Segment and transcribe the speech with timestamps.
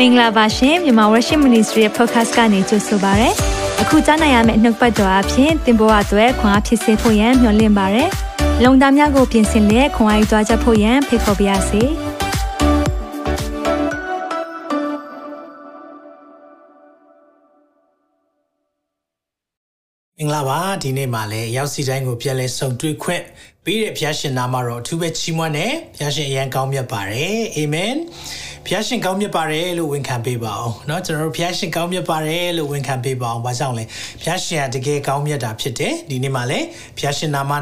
[0.00, 3.28] မင်္ဂလာပါရှင်မြန်မာ Worship Ministry ရဲ့ podcast ကနေကြိုဆိုပါရစေ။
[3.82, 8.04] အခုကြားနိုင်ရမယ့်နှုတ်ပတ်တော်အဖြစ်သင်ပေါ်အပ်ွယ်ခွန်အားဖြစ်စေဖို့ယံမျှဝင့်ပါရစေ။
[8.64, 11.82] လုံတာများကိုပြင်ဆင်လက်ခွန်အားယူကြားချက်ဖို့ယံဖိတ်ခေါ်ပါရစေ။
[20.18, 23.22] မင်္ဂလာပါဒီနေ့မှာလည်းရောက်စီတိုင်းကိုပြန်လဲဆုံတွေ့ခွင့်
[23.64, 27.94] ပေးတဲ့ဘုရားရှင်နာမတော်အထူးပဲချီးမွမ်းတယ်ဘုရားရှင်အရန်ကောင်းမြတ်ပါတယ်အာမင်
[28.65, 33.83] ဘုရားရှင်ကောင်းမြတ်ပါတယ်လို့ဝန်ခံပေးပါအောင်เนาะကျွန်တော်တို့ဘုရားရှင်ကောင်းမြတ်ပါတယ်လို့ဝန်ခံပေးပါအောင်ဘာကြောင့်လဲ
[34.21, 36.65] ဘုရားရှင်ကတကယ်ကောင်းမြတ်တာဖြစ်တယ်ဒီနေ့မှာလည်း
[36.97, 37.51] ဘုရားရှင်နာမ၌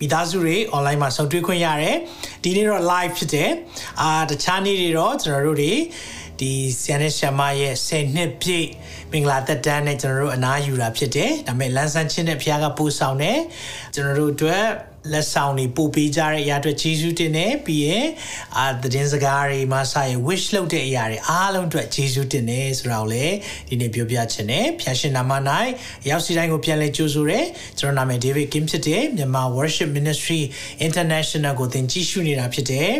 [0.00, 1.96] မိသားစုတွေ online မှာဆုံတွေ့ခွင့်ရတယ်
[2.42, 3.50] ဒီနေ့တော့ live ဖြစ်တယ်
[4.00, 5.74] အာတခြားနေ့တွေတော့ကျွန်တော်တို့တွေ
[6.40, 8.68] ဒီဆန်နဲ့ရှမရဲ့10နှစ်ပြည့်
[9.12, 13.38] မင်္ဂလာသက်တမ်းနဲ့ကျွန်တော်တို့အနားယူတာဖြစ်တယ်ဒါပေမဲ့လန်းဆန်းချင်းတဲ့ဖခင်ကပို့ဆောင်တယ်
[13.94, 14.64] ကျွန်တော်တို့အတွက်
[15.11, 18.07] လက်ဆောင်တွေပို့ပေးကြတဲ့အရာအတွက်ကျေးဇူးတင်တယ်ပြီးရင်
[18.57, 23.35] အာသတင်းစကားတွေမှာစာရင် wish လုပ်တဲ့အရာတွေအားလုံးအတွက်ကျေးဇူးတင်တယ်ဆိုတာကိုလည်း
[23.67, 25.31] ဒီနေ့ပြောပြချင်တယ်ဖျာရှင်နာမ၌
[26.09, 27.45] ရောက်စီတိုင်းကိုပြန်လဲကြိုးဆိုတယ်
[27.79, 30.41] ကျွန်တော်နာမည် David Kim ဖြစ်တယ်မြန်မာ Worship Ministry
[30.87, 32.91] International ကိုသင်ကြည့်ရှုနေတာဖြစ်တယ်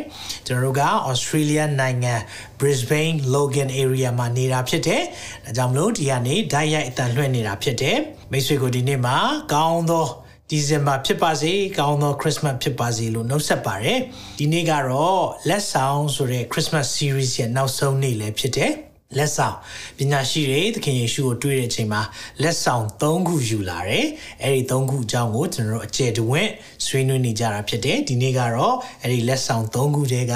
[0.47, 2.15] ကျွန်တော်တို့က Australia နိုင်ငံ
[2.59, 5.01] Brisbane Logan area မှာနေတာဖြစ်တယ်
[5.45, 7.97] ဒါကြောင့်မလို့ဒီကနေဓာတ်ရိုက်အတန်လွှင့်နေတာဖြစ်တယ်
[8.31, 9.17] မိတ်ဆွေကိုဒီနေ့မှာ
[9.53, 10.07] ကောင်းသော
[10.51, 13.99] ဒီဇင်ဘာဖြစ်ပါစေကောင်းသောခရစ်စမတ်ဖြစ်ပါစေလို့နှုတ်ဆက်ပါတယ်
[14.39, 18.73] ဒီနေ့ကတော့လက်ဆောင်ဆိုတဲ့ Christmas series ရဲ့နောက်ဆုံးနေ့လည်းဖြစ်တယ်
[19.17, 19.55] လက်ဆောင်
[19.97, 22.01] ပညာရှိတွေသခင်ယေရှုကိုတွေ့တဲ့အချိန်မှာ
[22.41, 24.05] လက်ဆောင်၃ခုယူလာတယ်။
[24.43, 26.51] အဲဒီ၃ခုအကြောင်းကိုကျွန်တော်တို့အကျယ်တဝင့်
[26.85, 30.35] ဆွေးနွေးနေကြတာဖြစ်တယ်။ဒီနေ့ကတော့အဲဒီလက်ဆောင်၃ခုတည်းက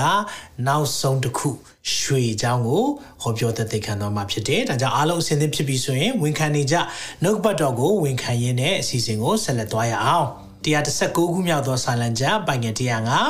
[0.67, 1.49] နောက်ဆုံးတစ်ခု
[1.97, 2.83] ရွှေအကြောင်းကို
[3.21, 6.75] ဟောပြောသက်သေခံတော်မှာဖြစ်တယ်။ဒါကြောင့်အားလုံးအစဉ်သင့်ဖြစ်ပြီဆိုရင်ဝန်ခံနေကြ
[7.23, 10.29] နှုတ်ပတ်တော်ကိုဝန်ခံရင်းနဲ့အစီအစဉ်ကိုဆက်လက်သွားရအောင်။
[10.65, 12.75] 119ခုမြောက်သောဆာလံကျမ်းပိုင်ငယ်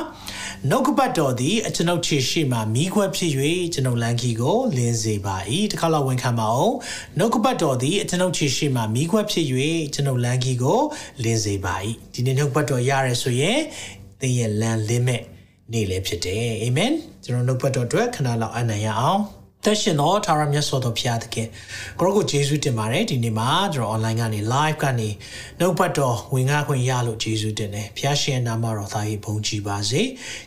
[0.08, 3.32] 105နှုတ်ကပတ်တော်သည်အကျွန်ုပ်ခြေရှိမှမိခွက်ဖြစ်၍
[3.74, 5.36] ကျွန်ုပ်လန်ကီကိုလင်းစေပါ၏
[5.72, 6.76] တစ်ခါလောက်ဝန်ခံပါအောင်
[7.18, 9.46] နှုတ်ကပတ်တော်သည်အကျွန်ုပ်ခြေရှိမှမိခွက်ဖြစ်၍
[9.94, 10.80] ကျွန်ုပ်လန်ကီကို
[11.24, 11.76] လင်းစေပါ၏
[12.14, 13.60] ဒီနေ့နှုတ်ပတ်တော်ရရဲဆိုရင်
[14.20, 15.22] သင်ရဲ့လန်လင်းမဲ့
[15.72, 16.94] နေ့လည်းဖြစ်တယ်အာမင်
[17.24, 19.22] ကျွန်တော်နှုတ်ပတ်တော်အတွက်ခဏလောက်အနံ့ရအောင်
[19.64, 21.48] သက်ရှင်သောထာဝရမြတ်စွာသောဘုရားသခင်
[22.00, 25.10] ကိုရောကိုယေရှုတင်ပါတယ်ဒီနေ့မှာကျွန်တော် online ကနေ live ကနေ
[25.60, 30.02] နှုတ်ပတ်တော်ဝင်ကားခွင့်ရလို့ယေရှုတင်တယ်ဘုရားရှင်နာမတော်သားကြီးဘုန်းကြီးပါစေ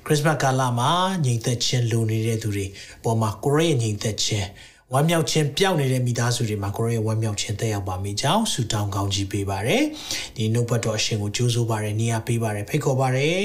[0.06, 0.90] ခရစ်စမတ်ကာလမှာ
[1.24, 2.66] ညီသက်ခြင်းလိုနေတဲ့သူတွေ
[3.04, 4.48] ပေါ်မှာကိုရောရဲ့ညီသက်ခြင်း
[4.92, 9.84] ဝမ်းမြောက်ခြင်းပျောက်နေတဲ့မိသားစုတွေမှာကိုရောရဲ့ဝမ်းမြောက်ခြင်းတက်ရောက်ပါမိကြောင်းဆုတောင်းကောင်းကြီးပေးပါရယ်
[10.36, 13.44] ဒီနှုတ်ဘတ်တော်အရှင်ကိုကြိုးစိုးပါရယ်နေရာပေးပါရယ်ဖိတ်ခေါ်ပါရယ်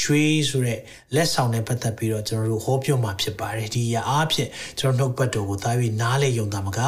[0.00, 0.80] ရွှေဆိုတဲ့
[1.14, 5.70] လက်ဆောင်နဲ့ပတ်သက်ပြီးတော့ကျွန်တော်တို့ဟောပြောမှာဖြစ်ပါတယ်ဒီအရာအားဖြင့်ကျွန်တော်နှုတ်ဘတ်တော်ကိုတာ၍
[6.00, 6.80] နားလေယုံတာမက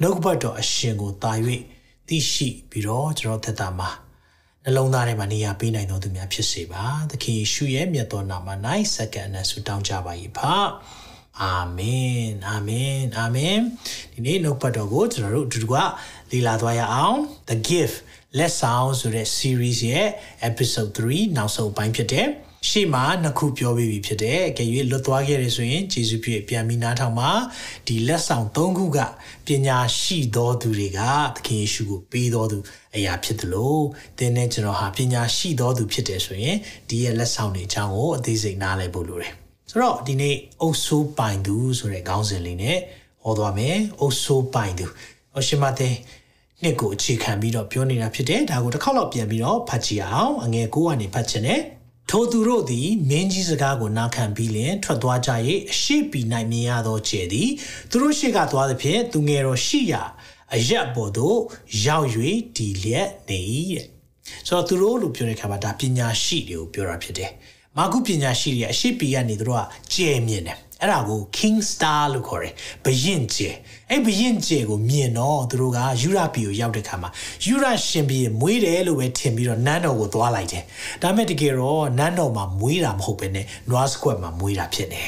[0.00, 1.32] နှုတ်ဘတ်တော်အရှင်ကိုတာ၍
[2.08, 3.90] သိရှိပြီးတော့ကျွန်တော်သက်တာမှာ
[4.64, 8.48] နှလုံးသားထဲမှာနေရာပေးနိုင်တော်သူများဖြစ်စေပါသခင်ယေရှုရဲ့မြတ်တော်နာမ၌
[8.94, 10.54] စက္ကန့်နဲ့ဆုတောင်းကြပါ၏ဖာ
[11.42, 13.58] အာမင်အာမင်အာမင်
[14.12, 15.74] ဒီနေ့နှုတ်ပတ်တော်ကိုကျွန်တော်တို့အတူတူက
[16.30, 17.96] လေ့လာသွားရအောင် The Gift
[18.38, 20.08] Let's Sound ဆိုတဲ့ series ရဲ့
[20.48, 22.28] episode 3နောက်ဆုံးပိုင်းဖြစ်တယ်
[22.68, 27.30] ရှေ့မှာနှစ်ခုပြောပြီးပြီဖြစ်တယ်။ကြွေလွတ်သွားခဲ့ရဆိုရင်ဂျေစုပြည့်ပြန်ပြီးနားထောင်မှာ
[27.86, 28.98] ဒီလက်ဆောင်၃ခုက
[29.46, 31.00] ပညာရှိသောသူတွေက
[31.34, 32.58] သခင်ယေရှုကိုပေးတော်သူ
[32.96, 33.84] အရာဖြစ်တယ်လို့
[34.18, 36.56] သင်နဲ့ကျွန်တော်ဟာပညာရှိသောသူဖြစ်တယ်ဆိုရင်
[36.88, 39.34] ဒီရဲ့လက်ဆောင်တွေအကြောင်းကိုအသေးစိတ်နားလည်ဖို့လိုတယ်။
[39.70, 42.78] ဆိုတော့ဒီနေ့အုပ်ဆိုးပိုင်သူဆိုတဲ့ခေါင်းစဉ်လေးနဲ့
[43.22, 44.86] ဟောသွားမယ်အုပ်ဆိုးပိုင်သူ
[45.38, 45.94] အရှင်မတဲ့
[46.62, 51.60] နှစ်ကိုအခြေခံပြီးတော့ပြောနေတာဖြစ်တယ်ဒါကိုတစ်ခေါက်လောက်ပြန်ပြီးတော့ဖတ်ကြည့်အောင်အငယ်ကိုကနေဖတ်ခြင်းနဲ့
[52.10, 55.30] ထိုသူတို့သည်မင်းကြီးစကားကိုနားခံပြီးလျင်ထွက်သွားကြ၏
[55.70, 57.48] အရှိပီနိုင်မြင်ရသောခြေသည်
[57.90, 60.02] သူတို့ရှိကသွားသဖြင့်သူငယ်တော်ရှိရာ
[60.54, 61.38] အရက်ပေါ်သို့
[61.86, 62.08] ရောက်၍
[62.56, 63.40] ဒီလျက်နေ၏
[63.72, 63.86] တဲ့
[64.46, 67.32] ဆိုတော့သူတို့လို့ပြောတဲ့အခါမှာဒါပညာရှိတွေကိုပြောတာဖြစ်တယ်
[67.78, 72.54] မာကုပညာရှိတွေအရှိပီကနေတို့ကကျဲမြင်တယ်အဲ့ဒါကို King Star လို့ခေါ်တယ်
[72.84, 73.50] ဘရင်ကျဲ
[73.90, 77.10] အဲ့ဘရင်ကျဲကိုမြင်တော့သူတို့ကယူရာပီကိုရောက်တဲ့ခါမှာ
[77.46, 80.64] ယူရာရှင်ပီမွေးတယ်လို့ပဲထင်ပြီးတော့နန်းတော်ကိုသွားလိုက်တယ်
[81.02, 85.02] ဒါမဲ့တကယ်တော့နန်းတော်မှာမွေးတာမဟုတ်ပဲね Noah Square မှာမွေးတာဖြစ်နေ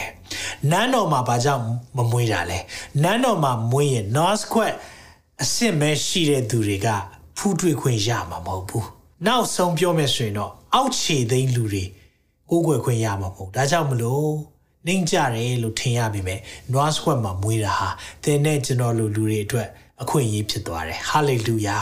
[0.71, 1.63] နန်းတော်မှာဘာကြောင့်
[1.97, 2.59] မမွေးတာလဲ
[3.03, 4.77] နန်းတော်မှာမွေးရင် Noah Square
[5.41, 6.89] အစ်စ်မဲရှိတဲ့သူတွေက
[7.39, 8.87] ဖူးတွေ့ခွင့်ရမှာမဟုတ်ဘူး
[9.27, 11.85] နောက်ဆုံးပြောမယ်ဆိုရင်တော့အောက်ခြေသိမ်းလူတွေ
[12.51, 14.29] ကိုးကွယ်ခွင့်ရမှာမဟုတ်ဒါကြောင့်မလို့
[14.87, 16.41] နှိမ်ကြတယ်လို့ထင်ရပေမဲ့
[16.73, 17.89] နွားဆွက်မှာမွေးတာဟာ
[18.25, 19.69] သင်နဲ့ကျွန်တော်လိုလူတွေအတွက်
[20.03, 21.79] အခွင့်အရေးဖြစ်သွားတယ်ဟာလေလုယာ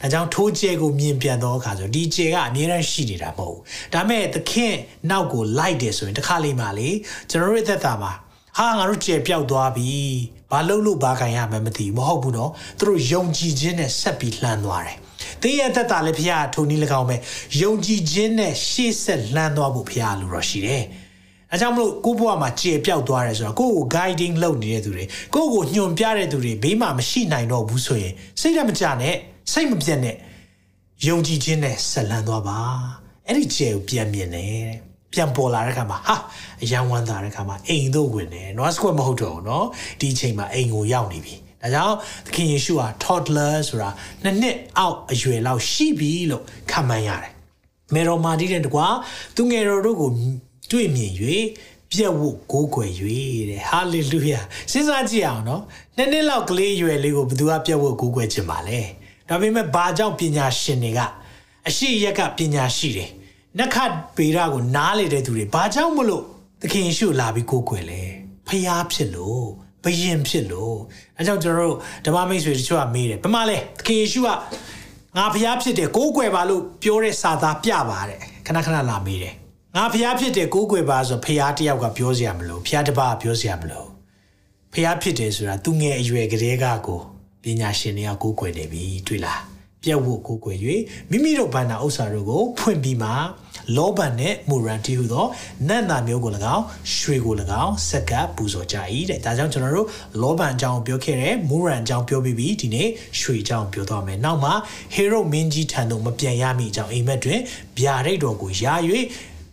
[0.00, 4.74] ဒါကြောင့်ထိုးကျဲကိုမြင်ပြန်တော့အခါဆိုဒီကျဲကအမြဲတမ်းရှိနေတာမဟုတ်ဘူးဒါမဲ့သခင်
[5.10, 6.88] နောက်ကိုလိုက်တယ်ဆိုရင်တစ်ခါလေးမှလေ
[7.30, 8.12] ကျွန်တော်တို့သက်တာမှာ
[8.58, 9.90] ဟာငါတို့ကျဲပြောက်သွားပြီ
[10.50, 14.96] ဘာလို့လို့ဘာခံရမှမသိဘူးမဟုတ်ဘူးနော်သူတို့ယုံကြည်ခြင်းနဲ့ဆက်ပြီးလှမ်းသွားတယ်
[15.41, 17.15] သင်ရဲ့သက်တာလည်းဖခင်ထုံနည်း၎င်းပဲ
[17.61, 20.83] ယုံကြည်ခြင်းနဲ့ရှေ့ဆက်လှမ်းသွားဖို့ဖခင်လိုတော့ရှိတယ်။
[21.51, 25.03] ဒါ အဲကြောင့်မလို့ကိုဘွားမှာကျေပြောက်သွားတယ်ဆိုတော့ကိုကို guiding လုပ်နေတဲ့သူတွေ
[25.35, 29.15] ကိုကိုညွန်ပြတဲ့သူတွေဘေးမှာမရှိနိုင်တော့ဘူးဆိုရင်စိတ်ဓာတ်မကြနဲ့
[29.51, 30.15] စိတ်မပြတ်နဲ့
[31.07, 32.59] ယုံကြည်ခြင်းနဲ့ဆက်လန်းသွားပါ
[33.27, 34.67] အဲ့ဒီကျေကိုပြန်မြင်တယ်
[35.13, 36.15] ပြန်ပေါ်လာတဲ့ခါမှာဟာ
[36.61, 39.65] အယံဝမ်းသာတဲ့ခါမှာအိမ်တို့ဝင်တယ်။ North Square မဟုတ်တော့ဘူးเนาะ
[39.99, 41.96] ဒီအချိန်မှာအိမ်ကိုရောက်နေပြီ။ ဒါကြောင့်
[42.26, 43.90] သခင်ယေရှုဟာ toddler ဆိုတာ
[44.22, 47.32] နှစ်နှစ်အောက်အရွယ်လောက်ရှိပြီလို့ခံမှန်းရတယ်။
[47.94, 48.86] မေရိုမာတီတဲ့တကွာ
[49.36, 50.10] သူငယ်တော်တို့ကို
[50.70, 51.12] တွေ့မြင်၍
[51.92, 52.90] ပြက်ဝတ်ကိုးကွယ်၍
[53.50, 54.40] တဲ့ဟာလေလုယာ
[54.72, 55.62] စဉ်းစားကြည့်အောင်နော်
[55.96, 58.80] နှစ်နှစ်လောက်ကလေးရွယ်လေးကိုဘယ်သူကပြက်ဝတ်ကိုးကွယ်ခြင်းပါလဲ
[59.28, 61.00] ဒါပေမဲ့ဘာကြောင့်ပညာရှင်တွေက
[61.68, 63.10] အရှိရက်ကပညာရှိတယ်
[63.58, 63.76] နက္ခ
[64.16, 66.24] ပေရကိုနားလေတဲ့သူတွေဘာကြောင့်မလို့
[66.60, 68.02] သခင်ယေရှုလာပြီးကိုးကွယ်လဲ
[68.46, 69.46] ဖျားဖြစ်လို့
[69.84, 70.76] ဘယင်ဖြစ်လို့
[71.18, 74.28] အဲကြောင့်ကျွန်တော်တို့ဓမ္မမိတ်ဆွေတချို့ကမေးတယ်ဘာမှလဲသခင်ယေရှုက
[75.16, 79.34] ငါဖျားဖြစ်တယ်ကိုးကွယ်ပါလို့ပြောတဲ့စာသားပြပါတဲ့ခဏခဏလာမေးတယ်
[79.76, 83.84] ငါဖျားဖြစ်တယ်ကိုးကွယ်ပါဆိုဖျားတယောက်ကပြောစရာမလိုဖျားတစ်ပါးပြောစရာမလို
[84.74, 87.00] ဖျားဖြစ်တယ်ဆိုတာသူငယ်အရွယ်ကလေးကကို
[87.42, 89.49] ပညာရှင်တွေကကိုးကွယ်နေပြီတွေ့လား
[89.84, 90.58] ပြက်ဝတ်ကိုကိုွယ်၍
[91.10, 93.10] မိမိတို့ဘာနာဥစ္စာတို့ကိုဖွင့်ပြီးမှ
[93.76, 95.26] လောဘန်နဲ့မူရန်တီဟုသော
[95.68, 96.64] နတ်နာမျိုးကို၎င်း
[96.96, 98.76] ရွှေကို၎င်းစက္ကပ်ပူဇော်ကြ၏
[99.10, 99.88] တဲ့ဒါကြောင့်ကျွန်တော်တို့
[100.22, 102.88] လောဘန်အကြောင်းပြောခဲ့တယ်မူရန်အကြောင်းပြောပြီးပြီဒီနေ့
[103.20, 104.54] ရွှေအကြောင်းပြောတော့မယ်နောက်မှာ
[104.94, 107.40] ဟေရုမင်းကြီးထံသို့မပြန်ရမီအကြောင်းအိမ်မက်တွင်
[107.78, 108.74] ဗျာဒိတ်တော်ကိုယာ၍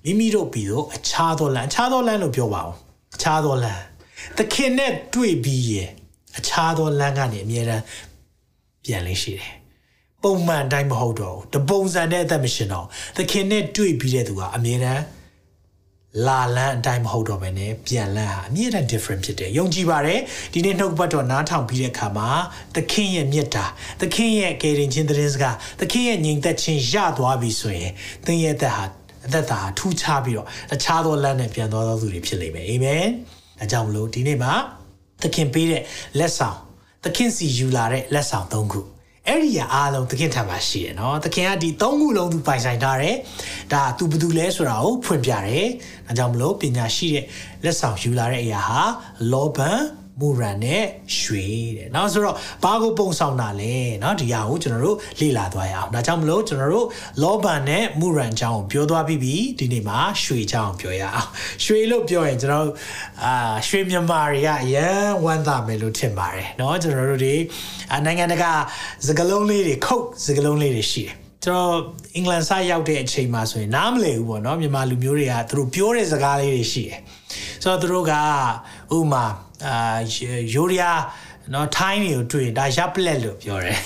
[0.05, 2.75] မိမိတို့ပြီးတော့အခြားသောလမ်းအခြားသောလမ်းလို့ပြောပါအောင်
[3.15, 3.81] အခြားသောလမ်း
[4.37, 5.89] သခင်နဲ့တွေ့ပြီးရဲ့
[6.37, 7.83] အခြားသောလမ်းကနေအမြဲတမ်း
[8.85, 9.66] ပြန်လေးရှိတယ်
[10.23, 12.85] ပုံမှန်တိုင်းမဟုတ်တော့ဘူးတပုံစံနဲ့အသက်မရှင်တော့
[13.17, 15.03] သခင်နဲ့တွေ့ပြီးတဲ့သူကအမြဲတမ်း
[16.27, 20.19] လာလန်းအတိုင်းမဟုတ်တော့ဘဲနဲ့ပြန်လန်းဟာအမြဲတမ်း different ဖြစ်တယ်ယုံကြည်ပါတယ်
[20.53, 22.29] ဒီနေ့နှုတ်ပတ်တော်နားထောင်ပြီးတဲ့အခါမှာ
[22.75, 23.65] သခင်ရဲ့မြတ်တာ
[24.01, 27.91] သခင်ရဲ့ကယ်တင်ခြင်းသတင်းစကားသခင်ရဲ့ညီသက်ခြင်းရသွားပြီဆိုရင်
[28.25, 28.83] သင်ရဲ့အသက်ဟာ
[29.25, 33.05] အသက်တာထူးခြားပြီးတော့တခြားသောလမ်းနဲ့ပြန်သွားသောသူတွေဖြစ်လိမ့်မယ်အာမင်
[33.59, 34.53] အဲကြောင့်မလို့ဒီနေ့မှာ
[35.21, 35.83] သခင်ပေးတဲ့
[36.19, 36.57] လက်ဆောင်
[37.03, 38.96] သခင်စီယူလာတဲ့လက်ဆောင်၃ခု
[39.27, 43.15] အဲ့ဒီအားလုံးသခင်ထံမှာရှိတယ်နော်သခင်ကဒီသုံးခုလုံးသူပိုင်ဆိုင်ထားတယ်
[43.73, 45.67] ဒါသူဘယ်သူလဲဆိုတာကိုဖွင့်ပြတယ်
[46.07, 47.25] ဒါကြောင့်မလို့ပညာရှိတဲ့
[47.63, 48.81] လက်ဆောင်ယူလာတဲ့အရာဟာ
[49.31, 49.79] လောဘန်
[50.20, 50.84] မူရန်နဲ့
[51.18, 51.46] ရွှေ
[51.76, 56.86] တဲ့เนาะဆိုတော့ဘာကိုပုံဆောင်တာလဲเนาะဒီဟာကိုကျွန်တော်တို့လေ့လာသွားရအောင်ဒါကြောင့်မလို့ကျွန်တော်တို့
[57.22, 61.28] လောဘန်နဲ့မူရန်အကြောင်းကိုပြောသွားပြီးပြီဒီနေ့မှာရွှေအကြောင်းပြောရအောင်
[61.64, 62.66] ရွှေလို့ပြောရင်ကျွန်တော်
[63.24, 67.34] အာရွှေမြန်မာတွေကအရန်ဝမ်းသာမယ်လို့ထင်ပါတယ်เนาะကျွန်တော်တို့ဒီ
[68.04, 68.52] နိုင်ငံတကာ
[69.06, 71.14] စကလုံးလေးတွေခုတ်စကလုံးလေးတွေရှိတယ်
[71.44, 71.74] ကျွန်တော်
[72.16, 76.98] အင်္ဂလန်စရောက်တဲ့အချိန်မှာဆိုရင်နားမလည်ဘူးပေါ့နော်မြန်မာလူမျိုးတွေကသူတို့ပြောတဲ့စကားလေးတွေရှိတယ်
[77.63, 78.13] ဆိုတော့သူတို့က
[78.97, 79.25] ဥမာ
[79.65, 79.97] အာ
[80.53, 81.01] ယိုရီးယား
[81.53, 83.77] နော်ထိုင်းတွေကိုတွေ့ရင်ဒါရပ်ပလက်လို့ပြောတယ်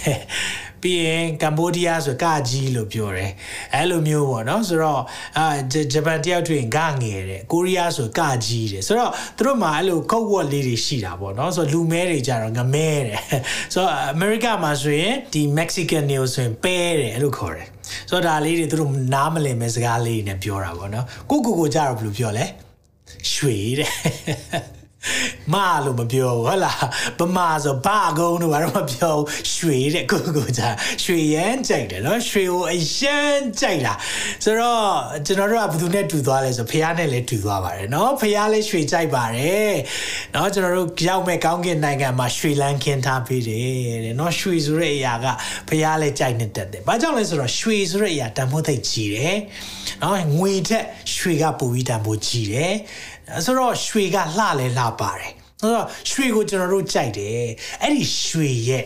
[0.81, 3.31] ပြီးရင်ကမ်ဘောဒီးယားဆိုကကြီးလို့ပြောတယ်
[3.73, 5.01] အဲ့လိုမျိုးပေါ့နော်ဆိုတော့
[5.37, 5.45] အာ
[5.93, 13.19] ဂျပန်တယောက်တွေ့ရင်ကငယ်တယ်ကိုရီးယားဆိုကကြီးတယ်ဆိုတော့သူတို့မှာအဲ့လိုကုတ်ဝတ်လေးတွေရှိတာပေါ့နော်ဆိုတော့လူမဲတွေကြတော့ငမဲတယ်
[13.73, 17.67] ဆိုတော့အမေရိကမှာဆိုရင်ဒီ Mexican တွေဆိုရင်ပဲတယ်အဲ့လိုခေါ်တယ်
[18.09, 22.45] ဆိုတော့ဒါလေးတွေသူတို့နားမလည်မဲ့စကားလေးတွေနဲ့ပြောတာပေါ့နော်ကိုကိုကိုကြတော့ဘယ်လိုပြောလဲ
[23.33, 23.91] ရွှေတဲ့
[25.53, 25.55] မ
[25.85, 26.85] လို့မပြောဟုတ်လား
[27.19, 29.15] ဗမာဆိုဘာကုန်းတို့ဘာတော့မပြော
[29.53, 30.61] ရွှေတဲ့ကိုကိုကြ
[31.03, 33.93] ရွှေရမ်းကြိုက်တယ်နော်ရွှေကိုအရမ်းကြိုက်တာ
[34.43, 34.83] ဆိုတော့
[35.25, 39.73] ကျွန်တော်တို့ကဘယ်သူနဲ့တူသွားလဲဆိုဖះနဲ့လည်းတူသွားပါတယ်နော်ဖះလည်းရွှေကြိုက်ပါတယ်
[40.35, 45.25] နော်ကျွန်တော်တို့ရောက်မဲ့ကောင်းကင်နိုင်ငံမှာရွှေလန်းခင်းထားပေးတယ်တဲ့နော်ရွှေဆိုတဲ့အရာက
[45.69, 49.37] ဖះလည်းကြိုက်နေတတ်တယ်ဘာကြောင့်လဲဆိုတော့ရွှေဆိုတဲ့အရာတန်ဖိုးသိကြီးတယ်
[50.01, 50.85] နော်ငွေထက်
[51.15, 52.73] ရွှေကပိုပြီးတန်ဖိုးကြီးတယ်
[53.45, 57.47] ဆိုတော့ရွှေကလှလဲလှပါတယ်ဆိုတော့ရွှေကိုကျွန်တော်တို့ကြိုက်တယ်
[57.81, 58.83] အဲ့ဒီရွှေရဲ့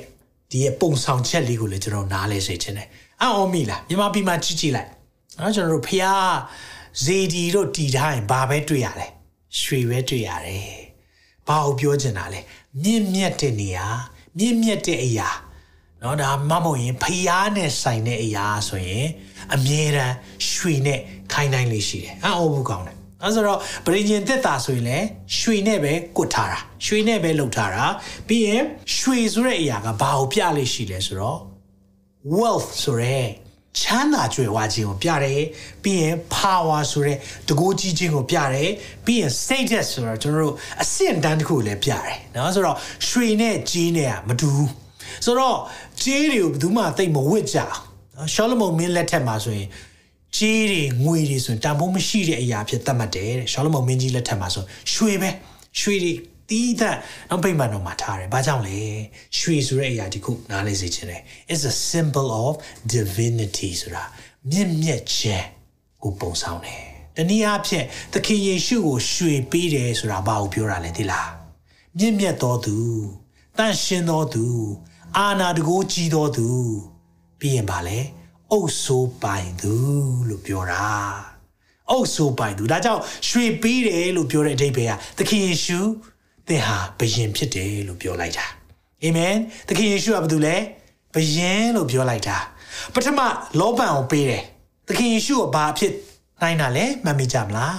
[0.52, 2.88] ဒီရဲ့ပုံဆောင်ချက်လေးကိုလည်းကျွန်တော်နားလဲစေချင်တယ်
[3.22, 4.90] အော်မီလားမြန်မာပြည်မှာကြည့်ကြည့်လိုက်
[5.40, 6.06] နော်ကျွန်တော်တို့ဖះ
[7.04, 9.08] ဇေဒီတို့တီထားရင်ဘာပဲတွေ့ရလဲ
[9.62, 10.76] ရွှေပဲတွေ့ရတယ်
[11.48, 12.40] ဘာကိုပြောချင်တာလဲ
[12.84, 13.88] မြင့်မြတ်တဲ့နေရာ
[14.38, 15.30] မြင့်မြတ်တဲ့အရာ
[16.02, 19.06] နော်ဒါမမဟုတ်ရင်ဖျားနဲ့ဆိုင်တဲ့အရာဆိုရင်
[19.54, 20.16] အမြဲတမ်း
[20.52, 21.00] ရွှေနဲ့
[21.34, 25.06] ခိုင်းတိုင်းလေးရှိတယ်အော်ဘူးကောင်းတယ် အဲဆိုတော့ဗြိဉ္ဉ်သက်တာဆိုရင်လည်း
[25.38, 27.86] ရွှေနဲ့ပဲကုတ်ထားတာရွှေနဲ့ပဲလှုပ်ထားတာ
[28.28, 28.64] ပြီးရင်
[28.98, 31.40] ရွှေဆိုတဲ့အရာကဘာကိုပြလိမ့်ရှိလဲဆိုတော့
[32.38, 33.20] wealth ဆိုရဲ
[33.80, 35.42] ချမ်းသာကြွယ်ဝခြင်းကိုပြတယ်
[35.84, 37.14] ပြီးရင် power ဆိုရဲ
[37.48, 38.70] တကူးကြီးခြင်းကိုပြတယ်
[39.06, 44.72] ပြီးရင် status ဆိုတော့ကျွန်တော်တို့အဆင့်တန်းတစ်ခုကိုလည်းပြတယ်နော်ဆိုတော့ရွှေနဲ့ကြီးနဲ့ကမတူဘူး
[45.26, 45.58] ဆိုတော့
[46.02, 47.76] ကြီးတွေကိုဘယ်သူမှသိမဝစ်ကြအောင်
[48.34, 49.68] ရှောလမုန်မင်းလက်ထက်မှာဆိုရင်
[50.36, 54.64] ကြေးတွေငွေတွေဆိုရင်တန်ဖိုးမရှိတဲ့အရာဖြစ်သတ်မှတ်တယ်တဲ့ရှောလမုန်မင်းကြီးလက်ထက်မှာဆို
[54.94, 55.30] ရွှေပဲ
[55.80, 56.14] ရွှေတွေ
[56.50, 56.96] တီးတဲ့
[57.30, 58.80] နောက်ပိတ်မှန်တော့မှာထားတယ်။ဘာကြောင့်လဲ။
[59.40, 62.54] ရွှေဆိုတဲ့အရာဒီခုနားလေးစေချင်တယ်။ It's a symbol of
[62.94, 64.04] divinity ဆိုတာ
[64.52, 65.46] မြင့်မြတ်ခြင်း
[66.04, 66.84] ကိုပုံဆောင်တယ်
[67.16, 71.30] တနည်းအားဖြင့်သခင်ယေရှုကိုရွှေပေးတယ်ဆိုတာဘာကိုပြောတာလဲသိလား
[71.98, 72.78] မြင့်မြတ်တော်သူ
[73.58, 74.46] တန့်ရှင်းတော်သူ
[75.18, 76.48] အာနာတကိုးကြီးတော်သူ
[77.40, 78.00] ပြီးရင်ပါလေ
[78.52, 79.74] အုပ်ဆိုးပိုင်သူ
[80.30, 80.86] လို့ပြောတာ
[81.90, 85.80] အုပ်ဆိုးပိုင်သူဒါကြောင့်ရွှေပေးတယ်လို့ပြောတဲ့အဓိပ္ပာယ်ကသခင်ယေရှု
[86.48, 88.46] သင်ဟာဘယင်ဖြစ်တယ်လို့ပြောလိုက်တာ
[89.04, 89.36] အာမင်
[89.68, 90.56] သခင်ယေရှုကဘာတူလဲ
[91.14, 92.38] ဘယင်လို့ပြောလိုက်တာ
[92.94, 93.20] ပထမ
[93.60, 94.44] လောဘံကိုပေးတယ်
[94.88, 95.94] သခင်ယေရှုကဘာဖြစ်
[96.42, 97.76] နိုင်တာလဲမှတ်မိကြမလား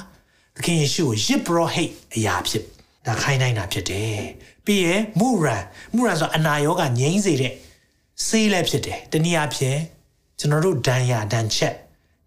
[0.57, 2.65] သခင်ယေရှုကိုယစ်ဘရောဟိတ်အရာဖြစ်
[3.07, 4.21] ဒါခိုင်းနိုင်တာဖြစ်တယ်
[4.65, 7.53] ပြီးရင်မူရန်မူရန်ဆိုအနာရောဂါငြိမ်းစေတဲ့
[8.27, 9.79] ဆေးလည်းဖြစ်တယ်တနည်းအားဖြင့်
[10.39, 11.75] ကျွန်တော်တို့ဒဏ်ရာဒဏ်ချက်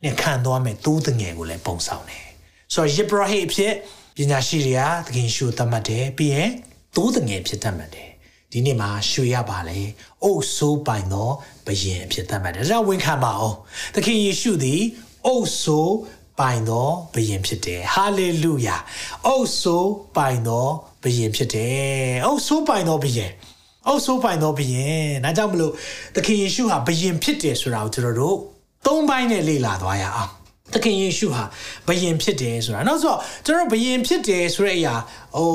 [0.04, 2.26] နဲ့ခံသွားမယ်သိုးတငယ်ကိုလည်းပုံဆောင်တယ်
[2.74, 3.74] ဆိုတော့ယစ်ဘရောဟိတ်အဖြစ်
[4.16, 6.50] ပညာရှိတွေကသခင်ယေရှုသတ်မှတ်တယ်ပြီးရင်
[6.96, 8.10] သိုးတငယ်ဖြစ်တတ်မှတ်တယ်
[8.54, 9.80] ဒီနေ့မှာရွှေရပါလေ။
[10.24, 11.30] အိုးဆိုးပိုင်သော
[11.66, 13.56] ဘယင်အဖြစ်သတ်မှတ်တယ်။ဒါကြောင့်ဝန်ခံပါအောင်။
[13.96, 14.82] သခင်ယေရှုသည်
[15.26, 15.96] အိုးဆိုး
[16.40, 18.78] ပိုင်သောဘယင်ဖြစ်တယ်။ဟာလေလုယာ။
[19.28, 20.68] အိုးဆိုးပိုင်သော
[21.04, 23.32] ဘယင်ဖြစ်တယ်။အိုးဆိုးပိုင်သောဘယင်။
[23.90, 25.74] အိုးဆိုးပိုင်သောဘယင်။ဒါကြောင့်မလို့
[26.16, 28.38] သခင်ယေရှုဟာဘယင်ဖြစ်တယ်ဆိုတာကိုကျွန်တော်တို့
[28.86, 30.32] သုံးပိုင်းနဲ့လေ့လာသွားရအောင်။
[30.74, 31.44] သခင်ယေရှုဟာ
[31.88, 33.16] ဘယင်ဖြစ်တယ်ဆိုတာနောက်ဆို
[33.46, 34.96] ကျွန်တော်ဘယင်ဖြစ်တယ်ဆိုတဲ့အရာ
[35.38, 35.54] ဟို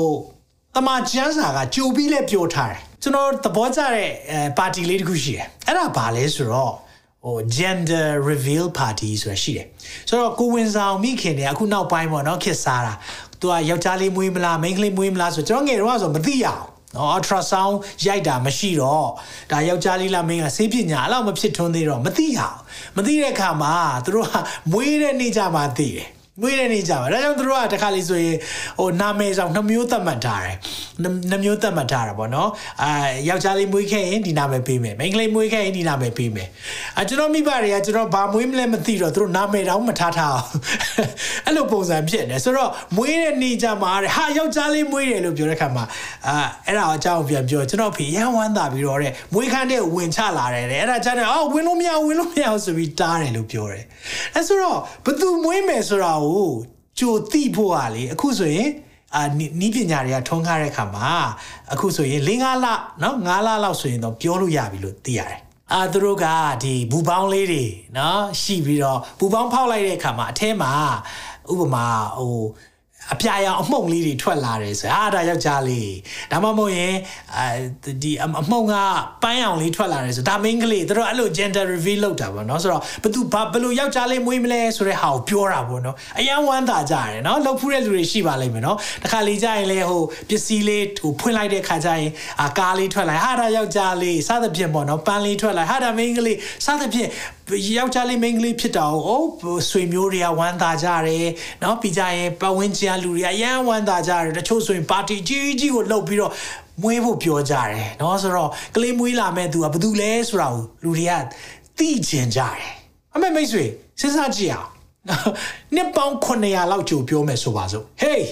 [0.75, 4.09] တမန်ကျမ်းစာကကြိုပြီးလဲပြောထားတယ်ကျွန်တော်သဘောကျတဲ့
[4.57, 6.73] ပါတီလေးတစ်ခုရှိတယ်အဲ့ဒါဘာလဲဆိုတော့
[7.23, 9.67] ဟို gender reveal party ဆိုတာရှိတယ်
[10.09, 12.93] ဆိုတော့ကိုဝင်ဆောင်မိခင်တွေအခုနောက်ပိုင်းပေါ့နော်ခစ်စားတာ
[13.39, 16.63] သူကယောက်ျားလေးမွေးမလားမိန်းကလေးမွေးမလားဆိုကျွန်တော်ငယ်တော့ဆိုမသိရအောင်
[16.97, 17.75] နော် ultrasound
[18.05, 19.09] ရိုက်တာမရှိတော့
[19.51, 22.57] ဒါယောက်ျားလေးလားမိန်းကဆေးပညာအဲ့လောက်မဖြစ်ထွန်းသေးတော့မသိရအောင်
[22.97, 23.73] မသိတဲ့အခါမှာ
[24.05, 24.33] သူတို့က
[24.71, 26.07] မွေးတဲ့နေ့ကြမှာသိတယ်
[26.41, 28.37] မွေးတဲ့နေ့ကြပါဒါကြောင့်တို့ကတခါလေးဆိုရင်
[28.79, 30.55] ဟိုနာမည်ဆောင်နှမျိုးသတ်မှတ်ထားတယ်
[31.31, 32.49] နှမျိုးသတ်မှတ်ထားတာပေါ့နော်
[32.83, 32.91] အာ
[33.29, 36.47] ယောက်ျားလေးမွေးခဲ့ရင်ဒီနာမည်ပေးမယ်မိန်းကလေးမွေးခဲ့ရင်ဒီနာမည်ပေးမယ်
[36.97, 40.47] အာကျွန်တော်မိဘတွေကကျွန်တော်ဘာမွေးမလဲမသိတော့တို့နာမည်တောင်မထားထားအောင်
[41.45, 45.83] အဲ့လိုပုံစံဖြစ်နေဆိုတော့မွေးတဲ့နေ့ကြမှာတဲ့ဟာယောက်ျားလေးမွေးတယ်လို့ပြောတဲ့ခါမှာ
[46.27, 53.83] အာအဲ့ဒါအကြောင်းပြန်ပြောကျွန်တော်ဖေရန်ဝမ်းသာပြီးတော့တဲ့မွေးခန်းတဲ့ဝင်ချလာတယ်တဲ့အဲ့ဒါကြတဲ့အော်ဝင်လို့မရဝင်လို့မရဆိုပြီးတားတယ်လို့ပြောတယ်
[54.35, 56.49] အဲ့ဆိုတော့ဘသူမွေးမယ်ဆိုတာကို
[56.99, 58.69] ကြိုတိဖို့ကလေအခုဆိုရင်
[59.15, 59.23] အာ
[59.59, 61.09] နီးပညာတွေကထုံးကားတဲ့ခါမှာ
[61.73, 62.65] အခုဆိုရင်၄၅လ
[63.01, 65.39] နော်၅လလောက်ဆိုရင်တော့ပြောလို့ရပြီလို့သိရတယ်
[65.73, 66.25] အာသူတို့က
[66.63, 67.65] ဒီဘူပေါင်းလေးတွေ
[67.97, 70.73] နော်ရှိပြီးတော့ဘူပေါင်းဖောက်လိုက်တဲ့အခါမှာအထဲမှာ
[71.51, 71.85] ဥပမာ
[72.19, 72.37] ဟို
[73.13, 75.93] အပြာရောင်အမှုန့်လေးတွေထွက်လာတယ်ဆိုအာဒါယောက်ျားလေး
[76.31, 76.95] ဒါမှမဟုတ်ရင်
[77.37, 78.73] အဲဒီအမှုန့်က
[79.23, 97.09] ပန်းရောင်လေးထွက်လာတယ်ဆိုဒါမင်းကလေးတို့အဲ့လို gender reveal လုပ်တာပေါ့နော်ဆိုတော့ဘသူဘာဘယ်လိုယောက်ျားလေးမွေးမလဲဆိုတဲ့ဟာကိုပြောတာပေါ့နော်အယံဝမ်းသာကြတယ်နော်လှုပ်ဖူးတဲ့လူတွေရှိပါလိမ့်မယ်နော်တခါလေကြာရင်လေဟိုပစ္စည်းလေးဟိုဖွင့်လိုက်တဲ့ခါကျရင်အာကားလေးထွက်လာဟာဒါယောက်ျားလေးစသဖြင့်ပေါ့နော်ပန်းလေးထွက်လာဟာဒါမင်းကလေးစသဖြင့်
[97.77, 101.27] ယောက်ျားလေးမိန်းကလေးဖြစ်တာကိုဟုတ်ဆွေမျိုးတွေကဝမ်းသာကြတယ်
[101.63, 106.31] နော်ပြီးကြရင်ပတ်ဝန်းကျင်လူတွေကရမ်းဝမ်းသာကြတယ်တချို့ဆိုရင်ပါတီကြီးကြီးကိုလှုပ်ပြီးတော့
[106.81, 111.13] မွေးဖို့ပြောကြတယ်နော်ဆိုတော့ကလေးမွေးလာမဲ့သူကဘာတူလဲဆိုတာကိုလူတွေက
[111.77, 112.71] သိကျင်ကြတယ်
[113.13, 113.63] အမေမိတ်ဆွေ
[113.99, 114.69] စဉ်းစားကြည့်အောင်
[115.75, 118.27] နှစ်ပေါင်း900လောက်ကြိုပြောမယ်ဆိုပါစို့ဟေး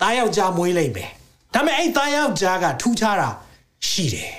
[0.00, 1.10] သားယောက်ျားမွေးလိုက်မယ်
[1.54, 3.28] ဒါပေမဲ့အဲ့သားယောက်ျားကထူးခြားတာ
[3.88, 4.32] ရှိတယ်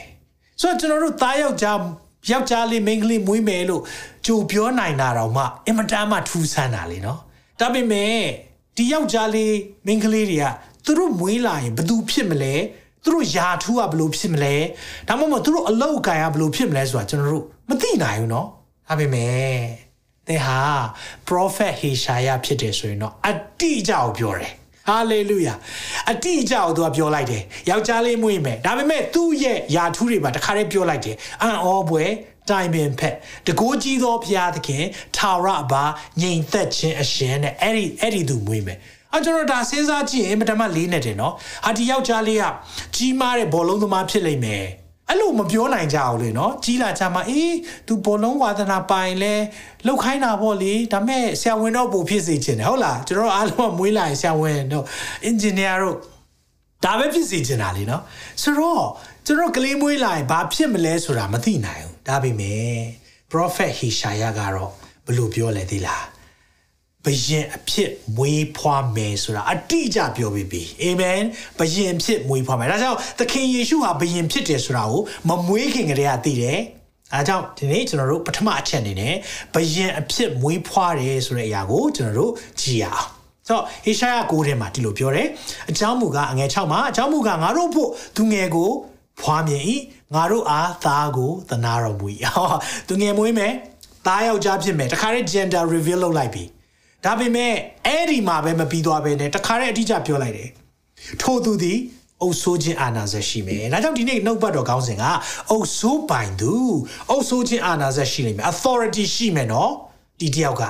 [0.62, 1.78] ဆိုတော့ကျွန်တော်တို့သားယောက်ျား
[2.32, 3.82] ယောက်ျားလေးမိန်းကလေးမွေးမယ်လို့
[4.26, 7.20] ကြိုပြောနိုင်တာတော့မှအင်မတန်မှထူးဆန်းတာလေနော်
[7.60, 8.18] ဒါပေမဲ့
[8.76, 10.46] ဒီယောက်ျားလေးမိန်းကလေးတွေက
[10.86, 12.54] သူတို့မွေးလာရင်ဘယ်သူဖြစ်မလဲ
[13.04, 14.56] သူတို့ယာထူးကဘယ်လိုဖြစ်မလဲ
[15.08, 18.48] ဒါမှမဟုတ်သူတို့အလောက်ကန်ကဘယ်လိုဖြစ်မလဲဆိုတာကျွန်တော်တို့မသိနိုင်ဘူးနော်
[18.88, 19.34] ဒါပေမဲ့
[20.28, 20.60] သင်ဟာ
[21.28, 24.54] prophet Hesaya ဖြစ်တယ်ဆိုရင်တော့အတိအကျကိုပြောတယ်
[24.88, 25.54] ဟာလေလုယာ
[26.12, 32.04] အတိအကျကိုသူကပြောလိုက်တယ်ယောက်ျားလေးမွေးမယ်ဒါပေမဲ့သူ့ရဲ့ယာထူးတွေပါတခါတည်းပြောလိုက်တယ်အံ့ဩပွဲ
[32.50, 33.16] တိုင်ပင်ဖက်
[33.48, 34.84] တကိုးကြီးသောဘုရားသခင်
[35.18, 35.84] ထာဝရအပါ
[36.22, 38.78] ငြိမ်သက်ခြင်းအရှင်နဲ့အဲ့ဒီအဲ့ဒီသူမွေးမယ်
[39.16, 41.34] အကျွန်တော်ဒါစဉ်းစားကြည့်ရင်ပထမလေးနဲ့တယ်နော်
[41.66, 42.44] ဟာဒီယောက်ျားလေးက
[42.96, 44.66] ကြီးမားတဲ့ဘောလုံးသမားဖြစ်လိမ့်မယ်
[45.10, 47.52] အဲ့လိုမပြောနိုင်ကြဘူးလေနော်ကြီးလာချာမှာအေး
[47.88, 49.34] तू ဘောလုံးဝါသနာပိုင်လဲ
[49.88, 54.86] လောက်ခိုင်းတာပေါ့လေဒါမဲ့ဆရာဝန်တော့ပို့ဖြစ်စေချင်တယ်ဟုတ်လားကျွန်တော်အားလုံးမွေးလာရင်ဆရာဝန်တို့
[55.26, 55.96] အင်ဂျင်နီယာတို့
[56.86, 58.02] ဒါပဲဖြစ်စေချင်တာလေနော်
[58.42, 58.86] ဆိုတော့
[59.26, 62.74] ကျွန်တော်ကလေးမွေးလာရင်ဘာဖြစ်မလဲဆိုတာမသိနိုင်ဘူးဒါပေမဲ့
[63.32, 64.72] prophet Hishaya ကတော့
[65.06, 66.13] ဘလို့ပြောလဲသိလား
[67.06, 71.22] ဘယင်အဖြစ်မွေးဖွားမယ်ဆိုတာအတိအကျပြောပြီးပြီအာမင်
[71.60, 76.60] ဘယင်ဖြစ်မွေးဖွားမယ်ဒါကြောင့်သခင်ယေရှုဟာဘယင်ဖြစ်တယ်ဆိုတာကိုမမွေးခင်ကတည်းကသိတယ်
[77.14, 79.16] အဲကြောင့်ဒီနေ့ကျွန်တော်တို့ပထမအချက်အနေနဲ့
[79.54, 82.32] ဘယင်အဖြစ်မွေးဖွားတယ်ဆိုတဲ့အရာကိုကျွန်တော်တို့
[82.62, 83.08] ကြည့်ရအောင်
[83.48, 85.28] ဆိုတော့ဟေရှာယ9ထဲမှာဒီလိုပြောတယ်
[85.70, 88.70] အကြောင်းမူကားအငယ်6မှာအကြောင်းမူကားငါတို့ဖို့သူငယ်ကို
[89.22, 89.64] ဖွားမြင်၏
[90.16, 92.08] ငါတို့အားသားကိုသနာတော်မူ၏
[92.88, 93.54] သူငယ်မွေးမယ်
[94.08, 96.44] သားယောက်ျားဖြစ်မယ်တခါတည်း gender reveal လုပ်လိုက်ပြီ
[97.06, 97.54] ဒါပေမဲ့
[97.86, 100.50] အဲ့ဒီမှာပဲမပြီးသွားပဲနဲ့တခါတည်းအတိအကျပြောလိုက်တယ်
[101.22, 101.80] ထို့သူသည်
[102.22, 105.04] အုပ်ဆိုးခြင်းအာဏာဇက်ရှိမယ်။ဒါကြောင့်ဒီနေ့နှုတ်ပတ်တော်ကောင်းစဉ်က
[105.50, 106.54] အုပ်ဆိုးပိုင်သူ
[107.10, 109.72] အုပ်ဆိုးခြင်းအာဏာဇက်ရှိလိမ့်မယ်။ authority ရှိမယ်နော်။
[110.20, 110.64] ဒီတယောက်က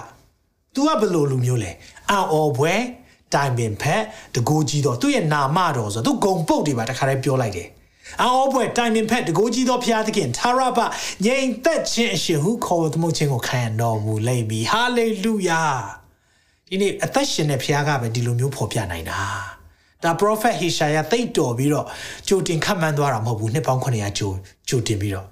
[0.73, 1.71] तू ကဘယ်လိုလူမျိုးလဲ။
[2.09, 2.73] အံ့ဩပွဲ
[3.33, 4.01] တိုင်ပင်ဖက်
[4.35, 7.67] တကူကြီးတော့သူ့ရဲ့နာမတော်ဆိုသူဂုံပုတ်တွေပါတခါတည်းပြောလိုက်တယ်။
[8.21, 10.79] အောပွဲတိုင်ပင်ဖက်တကိုကြီးသောဖျားသခင်သာရဘ
[11.25, 15.63] ငြိမ်သက်ခြင်းအရှင်ဟုခေါ်သမုတ်ခြင်းကိုခံရတော်မူလိမ့်မည်ဟာလေလုယာ
[16.75, 19.21] ဒီနေ့အသက်ရှင်တဲ့ဖျားကပဲဒီလိုမျိုးဖော်ပြနိုင်တာ
[20.03, 21.85] ဒါ prophet Hishaya သိတော်ပြီးတော့
[22.27, 24.31] ကြိုတင်ခတ်မှန်းသွားတာမဟုတ်ဘူးနှစ်ပေါင်း900ကြို
[24.69, 25.27] ကြိုတင်ပြီးတော့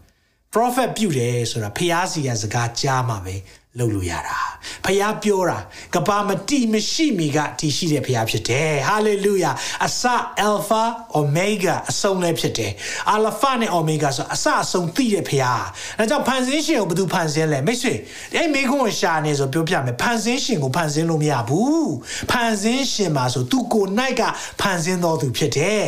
[0.53, 3.35] prophet ပြုတယ်ဆိုတာဖျားစီရစကားကြားမှာပဲ
[3.79, 4.37] လုပ်လို့ရတာ
[4.85, 5.57] ဖျားပြောတာ
[5.95, 9.51] ကဘာမတိမရှိမီကတည်ရှိတဲ့ဖျားဖြစ်တယ်ဟာလေလုယာ
[9.85, 10.03] အစ
[10.47, 10.83] alpha
[11.19, 12.71] omega အဆုံးလည်းဖြစ်တယ်
[13.15, 15.63] alpha နဲ့ omega ဆိုအစအဆုံးသိတဲ့ဖျား
[15.97, 17.93] ဒါကြောင့်ဖန်ဆင်းရှင်ကိုဘယ်သူဖန်ဆင်းလဲမိတ်ဆွေ
[18.35, 21.91] အဲ့မိခွန်းကိုရှာနေဆိုပြောပြမယ်ဖန်ဆင်းရှင်ကိုဖန်ဆင်းလို့မရဘူး
[22.31, 24.21] ဖန်ဆင်းရှင်မှာဆိုသူကိုယ်၌က
[24.61, 25.85] ဖန်ဆင်းတော်သူဖြစ်တယ်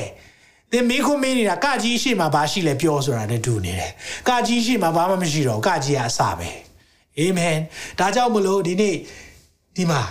[0.71, 3.91] သင်မေးခွန်းမေးနေတာကကြီးရှိမှဘာရှိလဲပြောဆိုတာနဲ့တူနေတယ်။
[4.27, 6.51] ကကြီးရှိမှဘာမှမရှိတော့ကကြီးကအစပဲ။
[7.19, 7.57] အာမင်။
[7.99, 8.95] ဒါကြောင့်မလို့ဒီနေ့
[9.75, 10.01] ဒီမှာ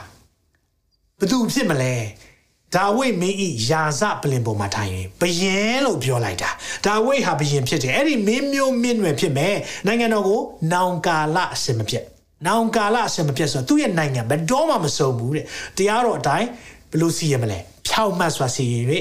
[1.19, 1.95] ဘသူဖြစ်မလဲ။
[2.75, 6.51] ဒါဝိမင်းဤယာဇပလင်ပေါ်မှာထိုင်ရင်ဘယင်လို့ပြောလိုက်တာ။
[6.87, 9.55] ဒါဝိဟာဘယင်ဖြစ်တယ်။အဲ့ဒီမင်းမျိုးမင်းနွယ်ဖြစ်မယ်။
[9.87, 10.41] နိုင်ငံတော်ကို
[10.73, 12.05] နောင်ကာလအစင်မပြတ်။
[12.47, 15.45] နောင်ကာလအစင်မပြတ်ဆိုတော့သူ့ရဲ့နိုင်ငံဘယ်တော့မှမဆုံးဘူးတဲ့။
[15.77, 16.49] တရားတော်အတိုင်း
[16.93, 18.75] ဘလို့စီရမလဲ။ဖြောက်မှတ်စွာစီရ၍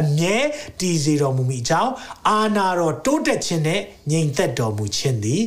[0.00, 0.36] အမြဲ
[0.80, 1.92] တည်စေတော်မူမိကြောင်း
[2.28, 5.42] အာနာတော်တိုးတက်ခြင်းနဲ့ငြိမ်သက်တော်မူခြင်းသည်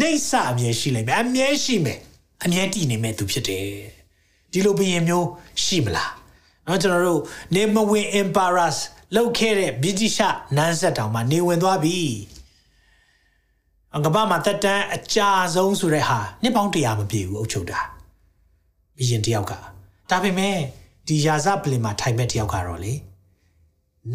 [0.00, 1.98] နေဆအမြဲရှိလိမ့်မယ်အမြဲရှိမယ်
[2.44, 3.66] အမြဲတည်နေမဲ့သူဖြစ်တယ်
[4.52, 5.28] ဒီလိုဘယင်မျိုး
[5.64, 6.12] ရှိမလား
[6.66, 7.22] နော်ကျွန်တော်တို့
[7.54, 8.78] နေမဝင် emperors
[9.14, 10.24] လောက်ခဲ့တဲ့ဗြိတိရှ
[10.56, 11.98] နန်းဆက်တောင်မှာနေဝင်သွားပြီ
[13.96, 17.80] အကဘာမှာတက်တန်းအကြာဆုံးဆိုတဲ့ဟာနှစ်ပေါင်းတရာမပြည့်ဘူးအုပ်ချုပ်တာ
[18.98, 19.52] ဘယင်တယောက်က
[20.10, 20.56] ဒါပေမဲ့
[21.08, 22.94] ဒီယာဇပလင်မှာထိုင်မဲ့တယောက်ကတော့လေ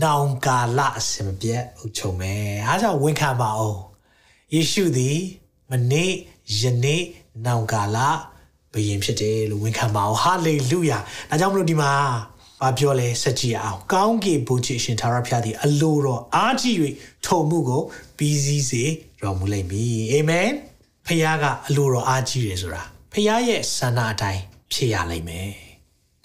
[0.03, 3.81] နောင်ကာလအစင်ပြတ်အုပ်ချုပ်မယ်အားကြောင့်ဝန်ခံပါအောင်
[4.53, 5.17] ယေရှုသည်
[5.73, 6.11] မနေ့
[6.59, 7.03] ယနေ့
[7.45, 7.97] နောင်ကာလ
[8.73, 10.97] ဘယင်ဖြစ်တယ်လို့ဝန်ခံပါအောင်ဟာလေလုယာ
[11.29, 11.91] ဒါကြောင့်မလို့ဒီမှာ
[12.61, 16.75] ဘာပြောလဲစကြည်အောင်ကောင်းကင်ဘုရားရှင်သာရဖျားသည်အလိုတော်အားကြီး၍
[17.25, 17.81] ထုံမှုကို
[18.17, 18.83] ပြီးစည်းစေ
[19.21, 20.49] တော်မူလိမ့်မည်အာမင်
[21.05, 24.41] ဖခင်ကအလိုတော်အားကြီးတယ်ဆိုတာဖခင်ရဲ့ဆန္ဒအတိုင်း
[24.73, 25.51] ဖြစ်ရလိမ့်မယ်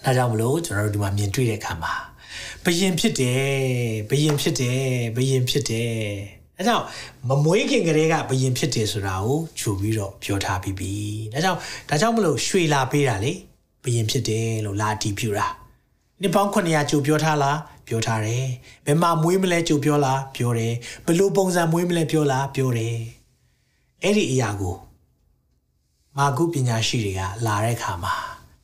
[0.03, 1.93] ဒါကြောင့်မလို့ကျွန်တော်တို့ဒီမှာမြင်တွေ့တဲ့အခါမှာ
[2.63, 3.47] ဘယင်ဖြစ်တယ်
[4.09, 4.83] ဘယင်ဖြစ်တယ်
[5.15, 5.93] ဘယင်ဖြစ်တယ်
[6.59, 6.85] အဲကြောင့်
[7.27, 10.93] မမွေးခင်ကလေးကဘယင်ဖြစ်တယ်ဆိုတာကိုခြုံပြီးတော့ပြောထားပြီးပြီ
[11.33, 13.33] ဒါကြောင့်ဒါကြောင့်မလို့ရွှေလာပေးတာလေ
[13.83, 15.47] ဘယင်ဖြစ်တယ်လို့လာတီးပြတာ
[16.21, 18.45] နှစ်ပေါင်း900ကြိုပြောထားလားပြောထားတယ်
[18.85, 20.73] ဘယ်မှာမွေးမလဲကြိုပြောလားပြောတယ်
[21.05, 22.97] ဘယ်လိုပုံစံမွေးမလဲပြောလားပြောတယ်
[24.03, 24.75] အဲ့ဒီအရာကို
[26.17, 28.15] မာကုပညာရှိတွေကလာတဲ့အခါမှာ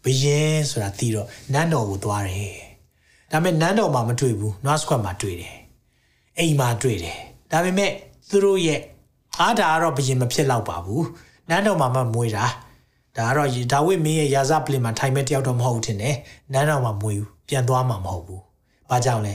[0.03, 2.55] ဘယင်ဆိုတာသိတော့နန်းတော်ကိုသွားတယ်
[3.31, 5.57] ဒါပေမဲ့နန်းတော်မှာမတွေ့ဘူးနွားစခွက်မှာတွေ့တယ်
[6.37, 7.19] အိမ်မှာတွေ့တယ်
[7.51, 7.91] ဒါပေမဲ့
[8.29, 8.79] သူတို့ရဲ့
[9.39, 11.05] အားဒါကတော့ဘယင်မဖြစ်တော့ပါဘူး
[11.49, 12.45] နန်းတော်မှာမှမွေးတာ
[13.17, 16.15] ဒါကတော့ဒါဝိမင်းရဲ့ယာဇပလင်မှာထိုင်မဲ့တယောက်တော့မဟုတ်တင်တယ်
[16.53, 18.41] နန်းတော်မှာမွေးဘူးပြန်သွားမှာမဟုတ်ဘူး
[18.89, 19.33] ဘာကြောင့်လဲ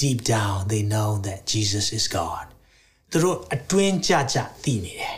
[0.00, 2.46] deep down they know that Jesus is God
[3.10, 5.16] သူတို့အတွင်းကြကြသိနေတယ်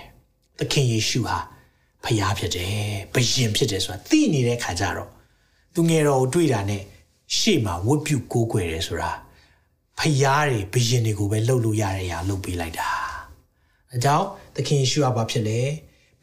[0.59, 1.39] သခင်ယေရှုဟာ
[2.05, 2.75] ဖျားဖြစ်တယ်
[3.15, 5.11] ဘယင်ဖြစ်တယ်ဆိုတာသိနေတဲ့ခါကျတော့
[5.75, 6.83] သူငယ်တော်ကိုတွေ့တာနဲ့
[7.37, 9.11] ရှေ့မှာဝတ်ပြုကိုးကွယ်တယ်ဆိုတာ
[10.01, 12.91] ဖျားတွေဘယင်တွေကိုပဲလှုပ်လို့ရတဲ့အရာလှုပ်ပေးလိုက်တာ
[13.95, 15.61] အကြောင်းသခင်ယေရှုကဘာဖြစ်လဲ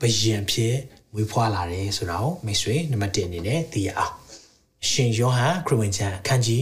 [0.02, 0.76] ဘယင်ဖြစ်
[1.16, 4.14] ဝေဖွာလာတယ်ဆိုတာကိုမိတ်ဆွေနံပါတ်1အနေနဲ့သိရအောင်
[4.90, 6.62] ရှင်ယောဟန်ခရစ်ဝင်ကျမ်းအခန်းကြီး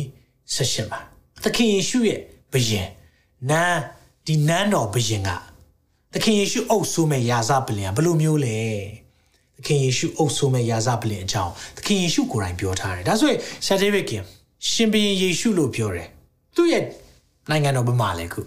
[0.56, 1.00] 16မှာ
[1.44, 2.20] သခင်ယေရှုရဲ့
[2.54, 2.88] ဘယင်
[3.50, 3.82] နန်း
[4.26, 5.30] ဒီနန်းတော်ဘယင်က
[6.14, 8.60] သခင်ယေရှုအုပ်ဆိုးမဲ့ယာဇပလင်ကဘယ်လိုမျိုးလဲ
[9.56, 14.24] သခင်ယေရှုအုပ်ဆိုးမဲ့ယာဇပလင်အကြောင်းသခင်ယေရှုကိုယ်တိုင်ပြောထားတယ်ဒါဆိုရင်ဆာဒေးဗစ်ကင်
[14.70, 16.08] ရှင်ဘရင်ယေရှုလို့ပြောတယ်
[16.56, 16.84] သူ့ရဲ့
[17.52, 18.42] နိုင်ငံတော်ဗမာလဲခု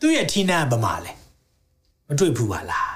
[0.00, 1.12] သူ့ရဲ့ထီးနှံဗမာလဲ
[2.08, 2.94] မတွေ့ဘူးပါလား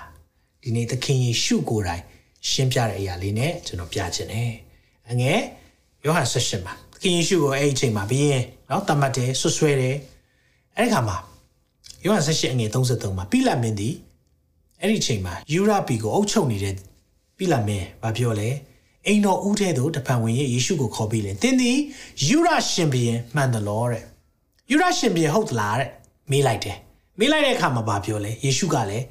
[0.63, 2.03] ဒီနေ့သခင်ယေရှုကိုယ်တိုင်
[2.51, 4.53] ရှင်းပြတဲ့အရာလေးနဲ့ကျွန်တော်ပြချင်တယ်
[5.11, 5.41] အငယ်
[6.05, 9.97] ယောဟန်16မှာသခင်ယေရှုကိုအဲ့ဒီအချိန်မှာဘုရင်နော်တတ်မှတ်တယ်ဆွဆွဲတယ်
[10.77, 11.17] အဲ့ဒီခါမှာ
[12.05, 13.95] ယောဟန်16အငယ်33မှာပိလတ်မင်းသည်
[14.81, 16.75] အဲ့ဒီအချိန်မှာယူရပီကိုအုပ်ချုပ်နေတဲ့
[17.39, 18.49] ပိလတ်မင်းဗာပြောလဲ
[19.07, 21.79] အိမ်တော်ဦးထဲသို့တပံဝင်ယေရှုကိုခေါ်ပြီးလဲသင်သည်
[22.27, 24.05] ယူရရှင်ဘုရင်မှန်တယ်လို့တဲ့
[24.71, 25.89] ယူရရှင်ဘီရင်ဟုတ်သလားတဲ့
[26.31, 26.77] မေးလိုက်တယ်
[27.19, 29.05] မေးလိုက်တဲ့အခါမှာဘာပြောလဲယေရှုကလည်း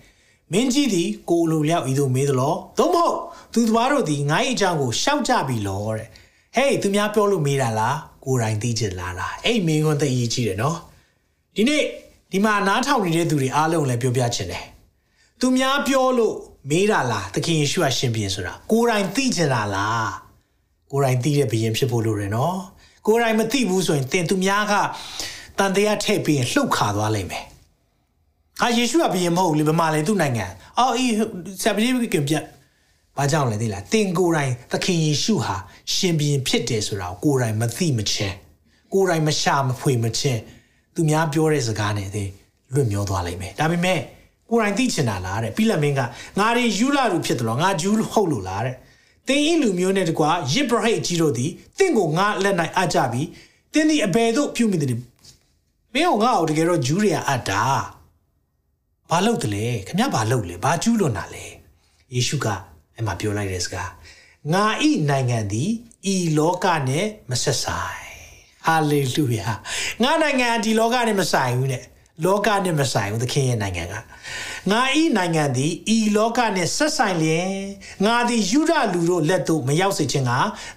[0.51, 3.15] မင်းကြီးသည်ကိုလိုလျောက်ဤသို့မေးသလားသို့မဟုတ်
[3.53, 6.07] သူသွားတို့သည်ငါ့အကြောင်းကိုရှောက်ကြပြီလို့တဲ့
[6.55, 10.77] ဟေးသူများပြောလို့မေးတာလားကိုယ်တိုင်သိချင်လားလားအဲ့မင်းကွန်းသိရေးကြည့်တယ်နော်
[11.55, 11.83] ဒီနေ့
[12.31, 14.65] ဒီမှာနားထောင်နေတဲ့သူတွေအားလုံးလည်းပြောပြချင်တယ်
[15.41, 16.35] သူများပြောလို့
[16.69, 20.11] မေးတာလားသခင်ယေရှုကရှင်ပြန်ဆိုတာကိုယ်တိုင်သိချင်တာလား
[20.91, 22.57] ကိုယ်တိုင်သိတဲ့ဘုရင်ဖြစ်ဖို့လိုတယ်နော်
[23.07, 24.73] ကိုယ်တိုင်မသိဘူးဆိုရင်တင်သူများက
[25.59, 27.45] တန်တရားထည့်ပြီးရင်လှုပ်ခါသွားလိမ့်မယ်
[28.61, 30.45] ဟာယေရှုကဘုရင်မဟုတ်လေဘယ်မှာလဲသူ့နိုင်ငံ
[30.79, 31.13] အော်အေး
[31.61, 32.33] ဆရာပတိကပြ
[33.17, 35.55] ဘာကြောင့်လဲသိလားတင်ကိုယ်တိုင်သခင်ယေရှုဟာ
[35.93, 38.35] ရှင်ဘုရင်ဖြစ်တယ်ဆိုတာကိုကိုယ်တိုင်မသိမချင်း
[38.93, 40.41] ကိုယ်တိုင်မရှာမဖွေမချင်း
[40.95, 42.23] သူများပြောတဲ့စကားနဲ့သိ
[42.73, 43.99] လွတ်မျောသွားလိမ့်မယ်ဒါပေမဲ့
[44.49, 46.01] ကိုယ်တိုင်သိချင်တာလားတဲ့ပြီးလက်မင်းက
[46.39, 48.75] ငါတွေယူလာလူဖြစ်တယ်လို့ငါဂျူးဟုတ်လို့လားတဲ့
[49.27, 53.27] တင်းဤလူမျိုးနဲ့တကွာယစ်ဘရဟိတ်ကြီးတို့သည်တင့်ကိုငါလက်၌အကြပြီး
[53.73, 54.89] တင်းဒီအဘယ်သို့ပြုမိတယ်
[55.93, 57.63] မင်းကငါ့ကိုတကယ်တော့ဂျူးတွေကအပ်တာ
[59.09, 61.45] ဘာလုပ်တယ်လဲခမရဘာလုပ်လဲဘာကျူးလွန်တာလဲ
[62.13, 62.47] ယေရှုက
[62.95, 63.89] အဲ့မှာပြောလိုက်တဲ့စကား
[64.53, 65.69] ငါဤနိုင်ငံသည်
[66.13, 68.03] ဤလောကနဲ့မဆက်ဆိုင်
[68.67, 69.49] ဟာလေလုယာ
[70.01, 71.83] ငါနိုင်ငံဒီလောကနဲ့မဆိုင်ဘူးတဲ့
[72.25, 73.93] လောကနဲ့မဆိုင်ဘူးသခင်ရဲ့နိုင်ငံက
[74.71, 77.49] ငါဤနိုင်ငံသည်ဤလောကနဲ့ဆက်ဆိုင်လျင်
[78.05, 80.31] ငါသည်ယူဒလူတို့လက်သို့မရောက်စေခြင်းက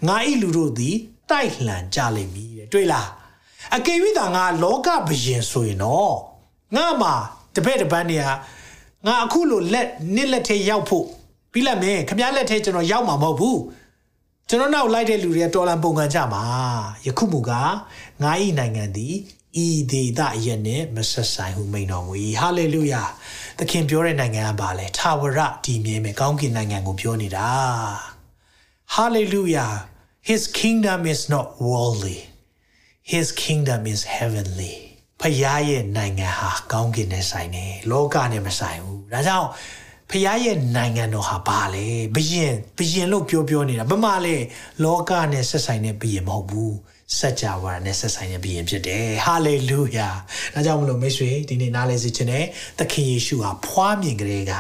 [0.09, 0.97] ငါဤလူတို့သည်
[1.31, 3.09] တိုက်လှန်ကြလိမ့်မည်တဲ့တွေ့လား
[3.75, 6.15] အကယ်၍သာငါလောကဘယင်ဆိုရင်တော့
[6.77, 7.15] ငါမှာ
[7.55, 8.35] တပည့်တပန်းနေဟာ
[9.07, 11.07] ငါအခုလိုလက်နစ်လက်ထဲရောက်ဖို့
[11.53, 13.61] ပြီးလက်မင်းခမည်းလက်ထဲကျွန်တော်ရောက်မှာမဟုတ်ဘူး
[14.49, 16.45] ကျွန်တော်နောက်လိုက်တဲ့လူတွေကတော်လန်ပုံကန်ကြမှာ
[17.07, 17.63] ယခုမူကငါ
[18.45, 19.15] ဤနိုင်ငံသည်
[19.65, 23.03] ဤဒေသရဲ့နဲ့မဆက်ဆိုင်ဟုမိန်တော်မူ၏ဟာလေလုယာ
[23.59, 27.51] သခင်ပြောတဲ့နိုင်ငံကဘာလဲထာဝရတည်မြဲမယ်ကောင်းကင်နိုင်ငံကိုပြောနေတာ
[28.95, 29.73] hallelujah
[30.29, 32.19] his kingdom is not worldly
[33.13, 34.75] his kingdom is heavenly
[35.21, 35.37] ဖခင်
[35.69, 39.49] ရဲ့နိုင်ငံဟာကောင်းကင်နဲ့ဆိုင်တယ်လောကနဲ့မဆိုင်ဘူးဒါကြောင့်
[40.11, 44.37] ဖခင်ရဲ့နိုင်ငံတော်ဟာဘာလဲဘယင်ဘယင်လို့ပြောပြောနေတာဘာမှလဲ
[44.85, 46.75] လောကနဲ့ဆက်ဆိုင်တဲ့ဘယင်မဟုတ်ဘူး
[47.19, 50.09] စัจ java နဲ့ဆက်ဆိုင်တဲ့ဘယင်ဖြစ်တယ်ဟာလေလုယာ
[50.55, 52.45] ဒါကြောင့်မလို့မိတ်ဆွေဒီနေ့နားလည်စေချင်တယ်
[52.79, 54.53] သခင်ယေရှုဟာဖွားမြင်ကလေးက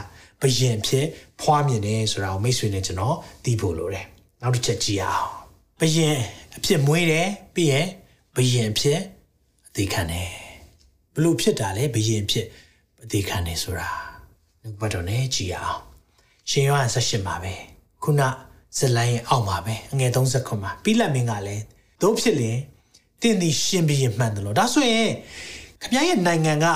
[0.42, 1.06] ဘယင်ဖြစ်
[1.40, 4.06] ဖွားမြင်တယ်ဆိုတာကိုမိတ်ဆွေနဲ့ကျွန်တော်သိဖို့လိုတယ်
[4.42, 5.28] နောက်တစ်ချက်ကြည့်အောင်
[5.80, 6.16] ဘယင်
[6.56, 7.86] အဖြစ်မွေးတယ်ပြီးရင်
[8.36, 9.00] ဘယင်ဖြစ်
[9.68, 10.30] အသေးခံတယ်
[11.14, 12.46] ဘလို့ဖြစ်တာလဲဘယင်ဖြစ်
[13.02, 13.90] အသေးခံတယ်ဆိုတာ
[14.62, 15.80] နှုတ်ပတ်တော်နဲ့ကြည့်အောင်
[16.50, 17.54] ရှင်ယောဟန်16မှာပဲ
[18.02, 18.22] ခုန
[18.78, 21.64] ဇလိုင်းအောက်မှာပဲအငယ်30ခွန်မှာပြီးလက်မင်းကလည်း
[22.02, 22.58] တို့ဖြစ်လင်
[23.20, 25.10] တင်းဒီရှင်ဘီရင်မှန်တယ်လို့ဒါဆိုရင်
[25.82, 26.66] ခမရဲ့နိုင်ငံက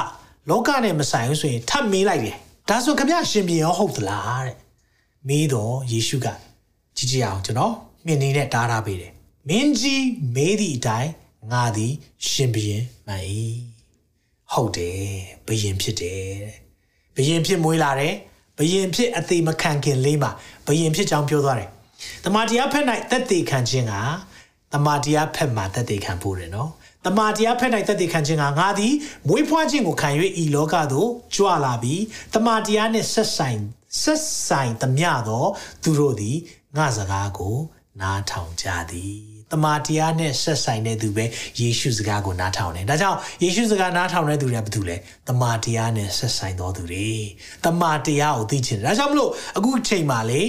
[0.50, 2.36] လောကနဲ့မဆိုင်ဘူးဆိုရင်ထပ်မေးလိုက်တယ်
[2.68, 4.56] ဒါဆိုခမရှင်ဘီရောဟုတ်သလားတဲ့
[5.28, 6.26] မေးတော့ယေရှုက
[6.96, 7.74] ကြည့်ကြည့်အောင်ကျွန်တော်
[8.06, 9.12] မြင်နေတဲ့တားထားပေးတယ်
[9.48, 11.10] မင်းကြီးမေးသည့်အတိုင်း
[11.52, 11.92] ငါသည်
[12.28, 13.24] ရှင်ဘီရင်မှန်၏
[14.52, 15.02] ဟုတ်တယ်
[15.46, 16.34] ဘီရင်ဖြစ်တယ်
[17.16, 18.14] ဘီရင်ဖြစ်မွေးလာတယ်
[18.60, 20.30] ဘယင်ဖြစ်အသေးမခံခင်လေးမှာ
[20.66, 21.70] ဘယင်ဖြစ်ကြောင်းပြောသွားတယ်။
[22.24, 23.94] တမန်တရားဖက်၌တက်သေးခံခြင်းက
[24.72, 26.70] တမာတရားဖက်မှာတက်သေးခံဖို့တယ်နော်
[27.04, 28.94] တမာတရားဖက်၌တက်သေးခံခြင်းကငါသည်
[29.28, 30.08] မွေးဖွားခြင်းကိုခံ၍
[30.42, 32.02] ဤလောကသို့ကြွလာပြီး
[32.34, 33.60] တမာတရားနှင့်ဆက်ဆိုင်
[34.02, 35.44] ဆက်ဆိုင်သမျှသော
[35.82, 36.36] သူတို့သည်
[36.76, 37.56] ငါစကားကို
[38.00, 41.24] နားထောင်ကြသည် တမာတရားနဲ့ဆက်ဆိုင်တဲ့သူပဲ
[41.60, 44.96] ယေရှုစကားကိုနားထောင်တယ်။ဒါကြောင့်ယေရှုစကားနားထောင်တဲ့သူတွေကဘာတူလဲ။
[45.28, 47.08] တမာတရားနဲ့ဆက်ဆိုင်တော်သူတွေ။
[47.64, 50.42] တမာတရားကိုသိချင်တယ်။ဒါကြောင့်မလို့အခုချိန်မှာလေ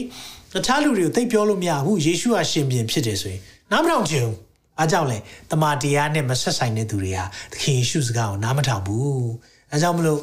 [0.54, 4.36] တခြားလူတွေကိုသိပြောလို့မရဘူး။ယေရှုကရှင်ပြန်ဖြစ်တယ်ဆိုရင်နားမထောင်ချင်ဘူး။
[4.80, 5.18] အားကြောင့်လေ
[5.52, 7.20] တမာတရားနဲ့မဆက်ဆိုင်တဲ့သူတွေက
[7.52, 9.22] သခင်ယေရှုစကားကိုနားမထောင်ဘူး။
[9.72, 10.22] အဲကြောင့်မလို့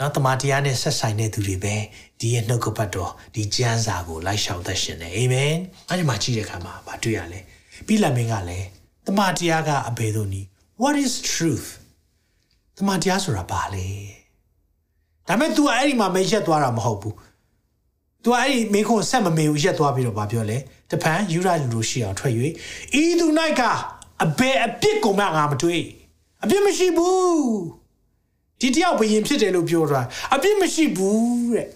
[0.00, 1.74] နော်တမာတရားနဲ့ဆက်ဆိုင်တဲ့သူတွေပဲ
[2.20, 5.54] ဒီရဲ့နှုတ်ကပတ်တော်ဒီကျမ်းစာကိုလိုက်ရှောင်သက်ရှင်တယ်အာမင်
[5.88, 7.40] အဲဒီမှာကြည့်တဲ့အခါမှာဘာတွေ့ရလဲ
[7.86, 8.68] ပြီးလက်မင်းကလည်း
[9.06, 10.46] တမာတရားကအဘယ်သို့နည်း
[10.82, 11.68] what is truth
[12.78, 13.86] တမာတရားဆိုတာဘာလဲ
[15.28, 17.14] ဒါပေမဲ့ तू အဲ့ဒီမှာမေးရက်သွားတာမဟုတ်ဘူး
[18.24, 20.58] तू အဲ့ဒီမေးခွန်းဆက်မမေးဘူးရက်သွားပြီးတော့ဗာပြောလဲ
[20.90, 22.32] တပန်ယူရလူလိုရှိအောင်ထွက်၍
[23.00, 23.26] ဤသူ၌
[23.60, 23.62] က
[24.24, 25.82] အဘယ်အပြစ်ကိုမှငါမတွေ့
[26.42, 27.52] အပြစ်မရှိဘူး
[28.60, 30.02] ဒီတယောက်ဘယင်ဖြစ်တယ်လို့ပြောတာ
[30.34, 31.68] အပြစ်မရှိဘူးတဲ့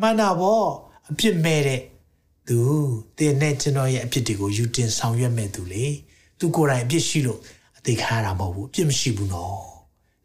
[0.00, 0.64] မှန်တာဗော
[1.10, 1.80] အပြစ်မဲ့တဲ့
[2.52, 2.60] သူ
[3.18, 5.84] တင်းနဲ့ကျွန်တော်ရဲ့အပြစ်တွေကိုယူတင်ဆောင်ရွက်မဲ့သူလေ
[6.38, 7.40] သူကိုယ်တိုင်အပြစ်ရှိလို့
[7.78, 9.58] အသေးခါရတာမဟုတ်ဘူးအပြစ်မရှိဘူးနော်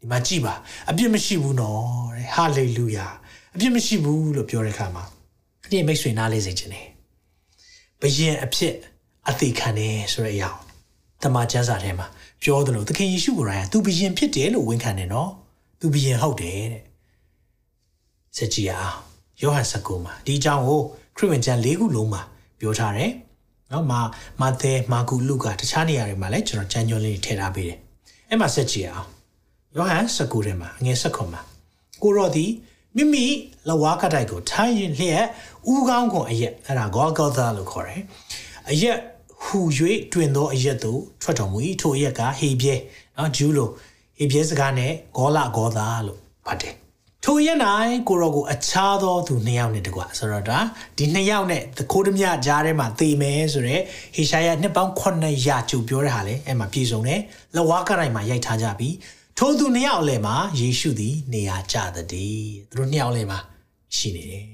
[0.00, 0.54] ဒီမှာကြည့်ပါ
[0.90, 1.80] အပြစ်မရှိဘူးနော်
[2.16, 3.06] တဲ့ဟာလေလုယာ
[3.54, 5.04] အပြစ်မရှိဘူးလို့ပြောတဲ့အခါမှာ
[5.70, 6.86] ဒီမိတ်ဆွေနားလေးစေခြင်းတယ်
[8.00, 8.74] ဘယင်အဖြစ်
[9.28, 10.50] အသေးခံတယ်ဆိုတဲ့အရာ
[11.22, 12.06] တမန်ကျမ်းစာထဲမှာ
[12.42, 15.30] ပြောတယ်လို့သခင်ယေရှုကိုယ်တိုင်ကသူဘယင်ဖြစ်တယ်လို့ဝန်ခံတယ်နော်
[15.80, 16.82] သူဘယင်ဟုတ်တယ်တဲ့
[18.36, 18.96] စကြည်အောင်
[19.42, 20.82] ယောဟန်19မှာဒီအကြောင်းကို
[21.16, 22.22] ခရစ်ဝင်ကျမ်း၄ခုလုံးမှာ
[22.60, 23.10] ပြောထားတယ်။
[23.72, 24.00] နော်မာ
[24.40, 27.78] မာသဲမာကုလုကတခြားနေရာတွေမှာလည်းကျွန်တော်ကျမ်းကျော်လေးထည့်ထားပေးတယ်။
[28.28, 29.08] အဲ့မှာဆက်ကြည့်အောင်။
[29.74, 31.40] ယောဟန်19ထဲမှာအငယ်16မှာ
[32.02, 32.46] ကိုရောဒီ
[32.96, 33.24] မိမိ
[33.68, 35.24] လဝါကတိုက်ကိုထိုင်းရင်လျက်
[35.72, 38.02] ဥကောင်းကွန်အရက်အဲ့ဒါဂေါဂေါသာလို့ခေါ်တယ်။
[38.70, 38.98] အရက်
[39.44, 39.58] ဟူ၍
[40.12, 42.74] တွင်သောအရက်သို့ထွက်တော်မူ၏ထိုအရက်ကဟေပြဲ
[43.16, 43.70] နော်ဂျူးလို့
[44.18, 46.85] ဟေပြဲစကားနဲ့ဂေါလာဂေါသာလို့ပါတယ်
[47.24, 47.58] ထိုရက်၌
[48.08, 50.58] ကိုရောကိုအခြားသောသူနှစ်ယောက်နဲ့တကွာဆိုတော့ဒါ
[50.96, 53.82] ဒီနှစ်ယောက်နဲ့သခိုးဓမြကြားထဲမှာသေမယ်ဆိုတော့
[54.14, 57.20] ဟေရှာယနှစ်ပေါင်း900ကျုပ်ပြောတဲ့ဟာလေအဲ့မှာပြည်စုံတယ်
[57.56, 58.88] လဝါကရိုင်မှာရိုက်ထားကြပြီ
[59.38, 61.76] ထိုသူနှစ်ယောက်အလဲမှာယေရှုသည်နေရာကျ
[62.12, 62.38] သည်
[62.70, 63.38] သူတို့နှစ်ယောက်လဲမှာ
[63.96, 64.46] ရှိနေတယ်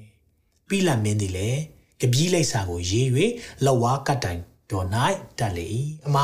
[0.69, 1.61] ပြီးလမင်းသည်လည်း
[2.01, 3.07] ကပီးလိပ်စာကိုရေး၍
[3.67, 4.87] လဝါကတိုင်တော်၌
[5.39, 5.69] တက်လေ
[6.07, 6.17] အမ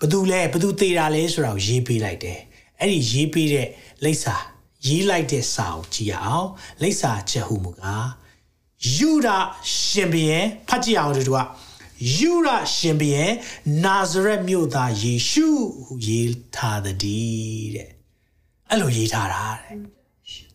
[0.00, 2.38] ဘသူလဲဘသူသေးတာလဲဆိုတာကိုရေးပေးလိုက်တယ်
[2.80, 3.68] အဲ့ဒီရေးပေးတဲ့
[4.04, 4.36] လိပ်စာ
[4.86, 6.48] ရေးလိုက်တဲ့စာကိုကြည့်အောင်
[6.82, 8.06] လိပ်စာချက်ဟုမူကား
[8.96, 9.28] ယူဒ
[9.76, 10.38] ရှင်ဘီယံ
[10.68, 11.38] ဖတ်ကြည့်အောင်တို့က
[12.18, 13.24] ယူဒရှင်ဘီယံ
[13.84, 15.46] နာဇရက်မြို့သားယေရှု
[15.84, 17.88] ဟုရေးထားတဲ့တဲ့
[18.68, 19.76] အဲ့လိုရေးထားတာတဲ့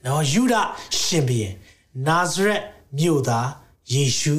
[0.05, 0.55] နော်ယူဒ
[1.01, 1.49] ရှင်ဘီယံ
[2.07, 2.61] နာဇရက်
[2.99, 3.49] မြို့သား
[3.93, 4.37] ယေရှု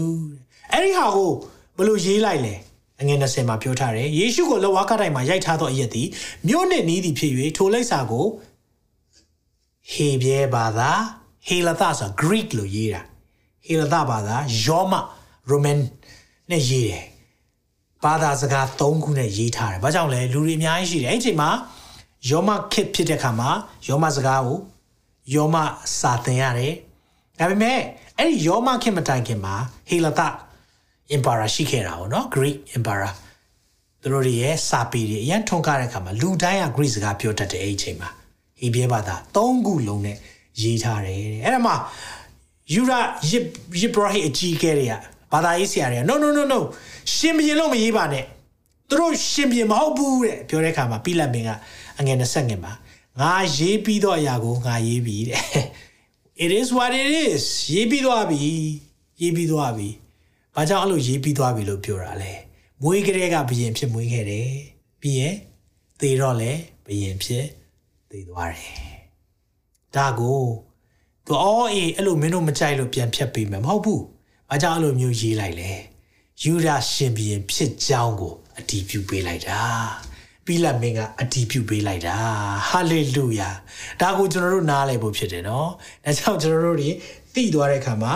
[0.72, 1.32] အဲ့ဒီဟာကို
[1.76, 2.54] ဘယ်လိုရေးလိုက်လဲ
[3.00, 6.08] အငယ်20မှာပြောထားတယ်ယေရှုကိုလဝါကတိုင်းမှာရိုက်ထားသောအရက်သည်
[6.48, 8.26] မြို့နှင့်နီးသည်ဖြစ်၍ထိုလိပ်စာကို
[9.92, 10.90] ဟေဘဲဘာသာ
[11.46, 13.02] ဟေလသဆို Greek လို့ရေးတာ
[13.66, 14.92] ဟေလသဘာသာယောမ
[15.50, 15.80] Roman
[16.50, 17.04] နဲ့ရေးတယ်
[18.04, 21.50] ဘာသာစကား၃ခုနဲ့ရေးထားတယ်ဘာကြောင့်လဲလူတွေအများကြီးရှိတယ်အဲ့ဒီအချိန်မှာ
[22.30, 23.50] ယောမခစ်ဖြစ်တဲ့ခါမှာ
[23.88, 24.58] ယောမစကားကို
[25.34, 25.56] ယောမ
[25.98, 26.74] စာသင်ရတယ်
[27.38, 27.78] ဒါပေမဲ့
[28.18, 29.54] အဲ့ဒီယောမခစ်မတိုင်ခင်မှာ
[29.88, 30.20] ဟေလသ
[31.14, 33.12] Emperor ရှိခဲ့တာပေါ့နော် Greek Emperor
[34.00, 38.10] သူတို့ရဲ့စာပေတွေအရင်ထွန်းကားတဲ့ခါမှာလူတိုင်းက Greek စကားပြောတတ်တဲ့အဲ့ဒီအချိန်မှာ
[38.64, 40.16] ဟေဘဲဘာသာ၃ခုလုံးနဲ့
[40.60, 41.72] ရေးထားတယ်တဲ့အဲ့ဒါမှ
[42.72, 43.00] ယူရာ
[43.30, 43.44] ယစ်
[43.80, 44.92] ယစ်ဘရာဟီအကြီးကဲတွေက
[45.32, 46.58] ဘာသာရေးဆရာတွေက no no no no
[47.14, 48.24] ရှင်ဘရင်လို့မရေးပါနဲ့
[48.88, 51.50] သူတို့ရှင်ဘရင်မဟုတ်ဘူးတဲ့ပြောတဲ့အခါမှာပြီးလက်မင်းက
[51.98, 52.72] အငယ်20ငယ်မှာ
[53.20, 55.42] ငါရေးပြီးတော့အရာကိုငါရေးပြီးတဲ့
[56.44, 58.38] it is what it is ရေးပြီးသွားပြီ
[59.20, 59.88] ရေးပြီးသွားပြီ
[60.54, 62.32] ဘာကြောင့်အဲ့လိုရေးပြီးသွားပြီလို့ပြောတာလဲ
[62.82, 64.50] မွေးကလေးကဘရင်ဖြစ်မွေးခဲ့တယ်
[65.00, 65.34] ပြီးရင်
[66.00, 66.52] သေတော့လဲ
[66.86, 67.44] ဘရင်ဖြစ်
[68.14, 68.72] သေသွားတယ်
[69.96, 70.42] ဒါကို
[71.26, 74.02] သူအော်အေးအဲ့လိုမင်းတို့မကြိုက်လို့ပြန်ဖြတ်ပေးမယ်မဟုတ်ဘူး။
[74.50, 75.70] ဘာကြောင့်အဲ့လိုမျိုးရေးလိုက်လဲ။
[76.42, 79.60] ယူဒာရှင်ဘီရင်ဖြစ်ကြောင်းကိုအတီးပြုပေးလိုက်တာ။
[80.44, 82.16] ပြီးလက်မင်းကအတီးပြုပေးလိုက်တာ။
[82.70, 83.50] ဟာလေလုယာ။
[84.00, 85.68] ဒါကိုကျွန်တော်တို့နားလည်ဖို့ဖြစ်တယ်နော်။
[86.04, 86.90] ဒါကြောင့်ကျွန်တော်တို့တွေ
[87.34, 88.12] သိသွားတဲ့အခါမှာ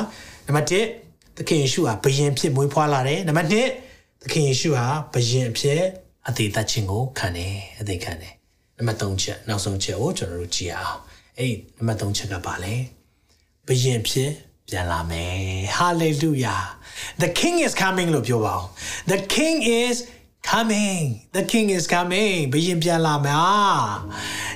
[0.46, 0.66] နံပါတ်
[1.06, 5.82] 1သခင်ယေရှုဟာဘယင်ဖြစ်မွေးဖွားလာတယ်။နံပါတ်2သခင်ယေရှုဟာဘယင်ဖြစ်
[6.28, 8.32] အသေးသက်ခြင်းကိုခံတယ်အသေးခံတယ်။
[8.78, 10.98] နံပါတ်3ချက်နောက်ဆုံးချက်ကိုကျွန်တော်တို့ကြည့်အောင်။
[11.38, 12.74] အဲ့ဒီနံပါတ်3ချက်ကပါလဲ။
[13.68, 14.32] ဘယင်ဖြစ်
[14.68, 15.36] ပြန်လာမယ်
[15.78, 16.62] hallelujah
[17.22, 18.66] the king is coming လို့ပြောပါအောင်
[19.10, 19.96] the king is
[20.50, 21.02] coming
[21.36, 23.42] the king is coming ဘယင်ပြန်လာမှာ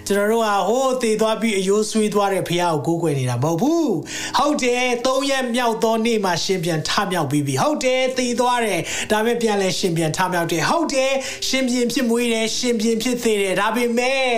[0.09, 3.93] ကျွန်တော်တို့ကဟိုးတည်သွားပြီးအယိုးဆွေးသွားတဲ့ဖះကိုကိုးကွယ်နေတာမဟုတ်ဘူး
[4.38, 11.12] ဟုတ်တယ်သုံးရက်မြောက်သောနေ့မှာရှင်ပြန်ထမြောက်ပြီးပြီဟုတ်တယ်တည်သွားတယ်ဒါပေမဲ့ပြန်လဲရှင်ပြန်ထမြောက်တယ်ဟုတ်တယ်
[11.49, 14.31] ရှင်ပြန်ဖြစ်မွေးတယ်ရှင်ပြန်ဖြစ်သေးတယ်ဒါပေမဲ့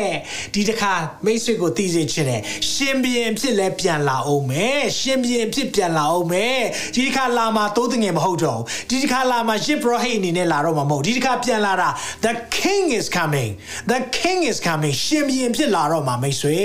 [0.54, 2.40] ဒီတစ်ခါမိတ်ဆွေကိုတည်စေချင်တယ်
[2.72, 6.60] ရှင်ပြန်ဖြစ်လဲပြန်လာအောင်မယ်ရှင်ပြန်ဖြစ်ပြန်လာအောင်မယ်
[6.94, 11.88] ဒီတစ်ခါလာမှာတိုးတငယ်မဟုတ်တော့ဒီတစ်ခါလာမှာရှစ်ဘရဟိအနေနဲ့လာတော့မှာမဟုတ်ဒီတစ်ခါပြန်လာတာ
[12.24, 13.50] the king is coming
[13.92, 16.60] the king is coming ရှင်ပြန်ဖြစ်လာတော့မှာမိတ်ဆွေ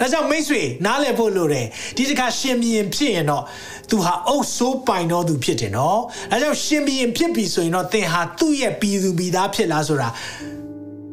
[0.00, 3.44] ဒါကြောင့်မိတ်ဆွေနားလည်ဖို့လိုတယ်ဒီတစ်ခါရှင်ပြန်ဖြစ်ရင်တော့
[3.90, 10.08] သူဟာအုပ်ဆိုးပိုင်တော်သူဖြစ်တယ်နော်ဒါကြောင့်ရှင်ပြန်ဖြစ်ပြီဆိုရင်တော့သင်ဟာသူ့ရဲ့ပြည်သူပြည်သားဖြစ်လားဆိုတာ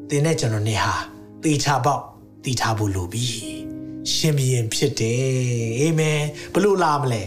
[0.09, 0.93] သင်နဲ့ကျွန်တော်နေဟာ
[1.43, 2.01] တေချာပေါက်
[2.45, 3.25] တည်ထားဖို့လိုပြီ
[4.13, 5.21] ရှင်ပြန်ဖြစ်တယ်
[5.79, 6.21] အာမင်
[6.53, 7.21] ဘလို့လာမလဲ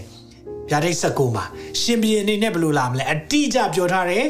[0.70, 1.44] ဗျာဒိတ်ဆက်ကိုမှာ
[1.80, 4.24] ရှင်ပြန်အနေနဲ့ဘလို့လာမလဲအတိအကျပြောထားတယ်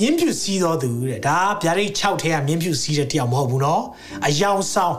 [0.00, 3.82] မြင်းဖြူစီးတော်သူတဲ့ဒါဗျာဒိတ်6ထဲကမြင်းဖြူစီးတဲ့တယောက်မဟုတ်ဘူးနော်
[4.26, 4.94] အယောင်ဆောင်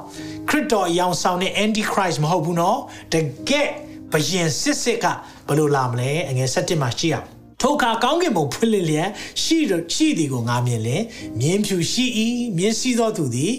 [0.50, 2.78] ခရစ်တော်အယောင်ဆောင်နဲ့ antichrist မဟုတ်ဘူးနော်
[3.14, 3.16] တ
[3.50, 3.70] ကယ်
[4.12, 5.06] ဘယင်စစ်စစ်က
[5.48, 7.28] ဘလို့လာမလဲအငယ်7မှာရှိအောင်
[7.62, 9.10] ထိုအခါကောင်းကင်ဘုံဖွင့်လင်းလျက်
[9.44, 9.58] ရှိ
[9.96, 11.04] ရှိသည်ကိုငါမြင်လင်
[11.40, 12.06] မြင်းဖြူရှိ၏
[12.58, 13.54] မြင်းစီးသောသူသည်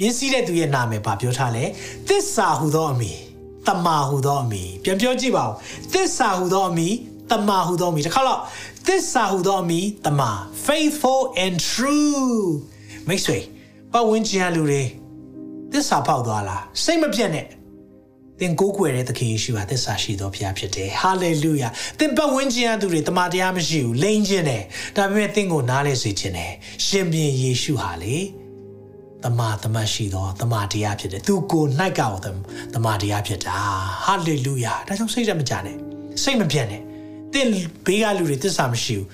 [0.00, 1.64] မြင်းစီးတဲ့သူရဲ့နာမည်ပါပြောထားလဲ
[2.08, 3.18] သစ္စာဟုသောအမည်
[3.66, 5.52] တမာဟုသောအမည်ပြန်ပြောကြည့်ပါဦး
[5.92, 6.94] သစ္စာဟုသောအမည်
[7.30, 8.40] တမာဟုသောအမည်တစ်ခါတော့
[8.88, 10.30] သစ္စာဟူသောအမည်တမာ
[10.66, 12.32] faithful and true
[13.08, 13.38] မိတ်ဆွေ
[13.92, 14.82] ပတ်ဝန်းကျင်လူတွေ
[15.72, 17.46] သစ္စာပေါက်သွားလားစိတ်မပြတ်နဲ့
[18.40, 21.68] သင်ကိုးကွယ်တဲ့သခင်ယေရှုဟာသစ္စာရှိသောဘုရားဖြစ်တယ်ဟာလေလုယာ
[21.98, 24.62] သင်ပတ်ဝန်းကျင်သူတွေတမန်တရားမရှိဘူးလိမ့်ခြင်းတယ်
[24.96, 26.52] ဒါပေမဲ့သင်ကိုနားလဲစေခြင်းတယ်
[26.86, 28.16] ရှင်ပြန်ယေရှုဟာလေ
[29.24, 31.64] တမန်တမန်ရှိသောတမန်တရားဖြစ်တယ်သူကို၌
[31.98, 32.14] ကော
[32.74, 33.58] တမန်တရားဖြစ်တာ
[34.04, 35.76] ဟာလေလုယာဒါကြောင့်စိတ်ရမကြနဲ့
[36.22, 36.82] စိတ်မပြတ်နဲ့
[37.34, 37.48] သင်
[37.86, 39.06] ဘေးကလူတွေသစ္စာမရှိဘူး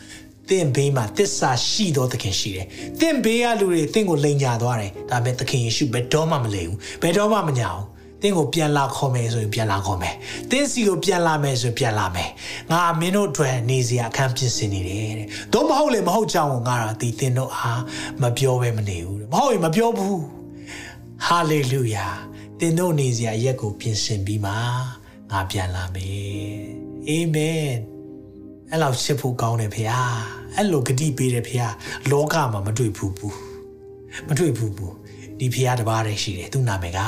[0.51, 2.67] သင်ဘေးမှာသစ္စာရှိသောသခင်ရှိတယ်။
[3.01, 7.87] သင်ဘေးကလူတွေသင်ကိုလိန်ညာသွားတယ်။ဒါပေမဲ့သခင်ယေရှုဘယ်တော့မှမလိန်ဘူး။ဘယ်တော့မှမညာဘူး။
[8.23, 10.15] သင်ကိုပြန်လာခေါ်မယ်ဆိုရင်ပြန်လာခေါ်မယ်။
[10.51, 12.31] သင်စီကိုပြန်လာမယ်ဆိုရင်ပြန်လာမယ်။
[12.71, 17.81] ငါမင်းတို့အတွက်နေစရာအခန်းပြင်ဆင်နေတယ်တဲ့။တော့မဟုတ်လေမဟုတ်ကြောင်းကိုငါတော့ဒီသင်တို့အား
[18.23, 20.17] မပြောဘဲမနေဘူးတဲ့။မဟုတ်ရင်မပြောဘူး။
[21.27, 22.07] ဟာလေလုယာ။
[22.59, 24.53] သင်တို့နေစရာရက်ကိုပြင်ဆင်ပြီးမှ
[25.31, 26.61] ငါပြန်လာမယ်
[27.09, 27.90] အာမင်
[28.71, 30.01] အဲ့လောက်ချစ်ဖို့ကောင်းတယ်ဖေဟာ
[30.57, 31.69] အဲ့လိုဂတိပေးတယ်ဖေဟာ
[32.11, 33.37] လောကမှာမတွေ့ဘူးဘူး
[34.29, 34.95] မတွေ့ဘူးဘူး
[35.39, 37.01] ဒီဖခင်တပါးတည်းရှိတယ်သူ့နာမည်က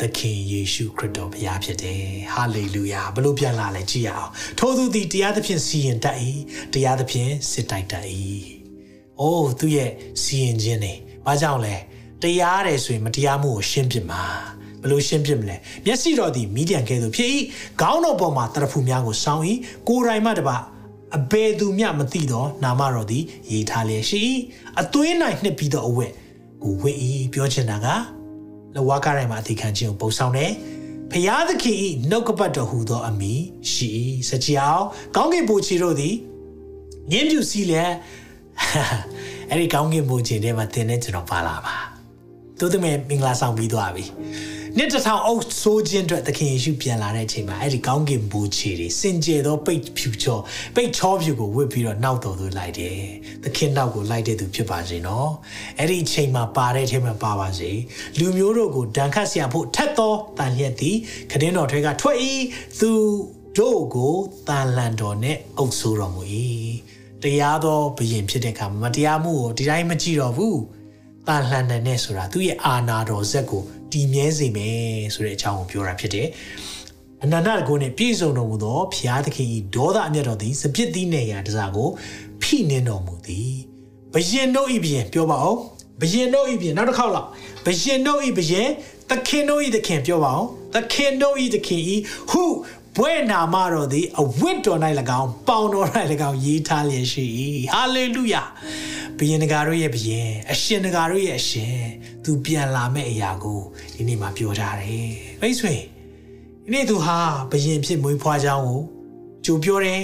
[0.00, 2.02] သခင်ယေရှုခရစ်တော်ဖခင်ဖြစ်တယ်
[2.34, 6.16] ဟာလေလုယာဘလို့ပြန်လာလဲကြည့်ရအောင်ထို့သူသည်တရားသဖြင့်စီရင်တတ်၏
[6.72, 8.06] တရားသဖြင့်စစ်တိုက်တတ်၏
[9.20, 9.90] အိုးသူ့ရဲ့
[10.22, 10.92] စီရင်ခြင်းနေ
[11.26, 11.76] ဘာကြောင့်လဲ
[12.22, 14.22] တရားတယ်ဆိုရင်မတရားမှုကိုရှင်းပြမှာ
[14.82, 17.30] ဘလို့ရှင်းပြမလဲမျက်စိတော်သည်မိဒီယံကဲသို့ဖြစ်၏
[17.80, 19.44] ခေါင်းတော်ပေါ်မှာတရဖူများကိုစောင်း၏
[19.88, 20.56] ကိုယ်တိုင်မှတပါ
[21.16, 24.20] အဘယ်သူမျှမသိတော့နာမတော်သည်ရေးထားလျက်ရှိ၏
[24.80, 26.12] အသွေး၌နှစ်ပြီးသောအဝတ်
[26.62, 27.86] ကိုဝိဤပြောချင်တာက
[28.74, 30.52] လဝါကားတိုင်းမှာအသိခံခြင်းကိုပုံဆောင်တယ်
[31.12, 33.32] ဖျားသခင်ဤနှုတ်ကပတ်တော်ဟူသောအမိ
[33.72, 33.92] ရှိ
[34.28, 34.84] စကြအောင်
[35.16, 36.14] ကောင်းကင်ဘုရားတို့သည်
[37.10, 37.84] ညင်းပြူစီလဲ
[39.48, 41.76] အဲ့ဒီကောင်းကင်ဘုရားထဲမှာသင်တဲ့ကျွန်တော်ပါလာပါ
[42.58, 44.04] သို့တမဲ့မင်္ဂလာဆောင်ပြီးသွားပြီ
[44.76, 50.38] နှစ်တစ်ထောင်အုပ်ဆိုးခြင်းအတွက်သခင်ယေရှုပြန်လာတဲ့အချိန်မှာအဲ့ဒီကောင်းကင်ဘိုးချီတွေစင်ကြယ်သောပိတ်ဖြူချော
[50.74, 52.98] ပိတ်ချောဖြူကိုဝတ်ပြီးတော့နောက်တော်သူလိုက်တယ်
[53.44, 55.30] သခင်နောက်ကိုလိုက်တဲ့သူဖြစ်ပါစေနော်
[55.78, 57.70] အဲ့ဒီအချိန်မှာပါတဲ့အချိန်မှာပါပါစေ
[58.18, 60.96] လူမျိုးတို့ကိုဒဏ်ခတ်ဆရာဖို့ထက်သောတန်လျက်သည်
[61.30, 62.16] ခဒင်းတော်ထွဲကထွက်၏
[62.80, 62.90] သူ
[63.58, 64.14] တို့ကို
[64.48, 66.22] တန်လန်တော်နဲ့အုပ်ဆိုးတော်မူ၏
[67.22, 70.60] တရားသောဘုရင်ဖြစ်တဲ့အခါမတရားမှုကိုဒီတိုင်းမကြည့်တော့ဘူး
[71.26, 74.80] တန်လှန်တဲ့နဲ့ဆိုတာသူ့ရဲ့အာနာတော်ဇက်ကို တည်မြဲစေမယ်
[75.14, 76.28] ဆိုတဲ့အကြောင်းကိုပြောတာဖြစ်တယ်။
[77.22, 81.88] အနန္တတကုနဲ့ပြည့်စုံတော်မူသောဘုရားသခင်၏ဒေါသအမျက်တော်သည်စပြစ်သီးနေရာတစားကို
[82.42, 83.52] ဖိနှင်းတော်မူသည်။
[84.14, 85.58] ဘယင်တို့၏ဘယင်ပြောပါအောင်။
[86.00, 87.28] ဘယင်တို့၏ဘယင်နောက်တစ်ခေါက်လောက်
[87.66, 88.68] ဘယင်တို့၏ဘယင်
[89.10, 91.82] သခင်တို့၏သခင်ပြောပါအောင်။သခင်တို့၏သခင်၏
[92.30, 92.42] ဟု
[92.96, 94.78] ဘွဲ့နာမတော်သည်အဝတ်တော်၌၎
[95.20, 95.86] င်းပေါင်တော်၌၎
[96.28, 97.24] င်းရေးထားလျက်ရှိ၏
[97.74, 98.42] ဟာလေလုယာ
[99.18, 101.76] ဘုရင်တကာတို့ရဲ့ဘုရင်အရှင်တကာတို့ရဲ့အရှင်
[102.24, 103.60] သူပြန်လာမဲ့အရာကို
[103.94, 105.74] ဒီနေ့မှာပြောထားတယ်မိတ်ဆွေ
[106.64, 107.18] ဒီနေ့သူဟာ
[107.50, 108.80] ဘုရင်ဖြစ်မွေးဖွားကြောင်းကို
[109.44, 110.02] ကြိုပြောတယ်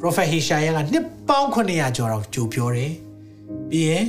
[0.00, 2.92] Prophet Hishaya ကနှစ်ပေါင်း900ကျော်တော့ကြိုပြောတယ်
[3.70, 4.04] ပြီးရင်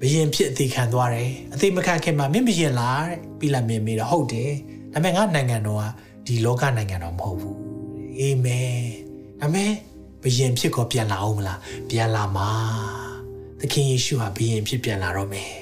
[0.00, 4.52] ဘယင်ဖြစ်အသေးခံသွားတယ်အသေးမခံခင်မှာမင်းဘယင်လားတဲ့ပြီးလာမြင်မိတော့ဟုတ်တယ်
[4.92, 5.84] ဒါပေမဲ့ငါနိုင်ငံတော်က
[6.26, 7.58] ဒီလောကနိုင်ငံတော်မဟုတ်ဘူး
[8.18, 8.72] အာမင်
[9.40, 9.70] ဒါပေမဲ့
[10.22, 12.50] ဘယင်ဖြစ်ကောပြန်လာအောင်မလားပြန်လာမှာ
[13.60, 15.52] သခင်ယေရှုဟာဘယင်ဖြစ်ပြန်လာတော့မယ်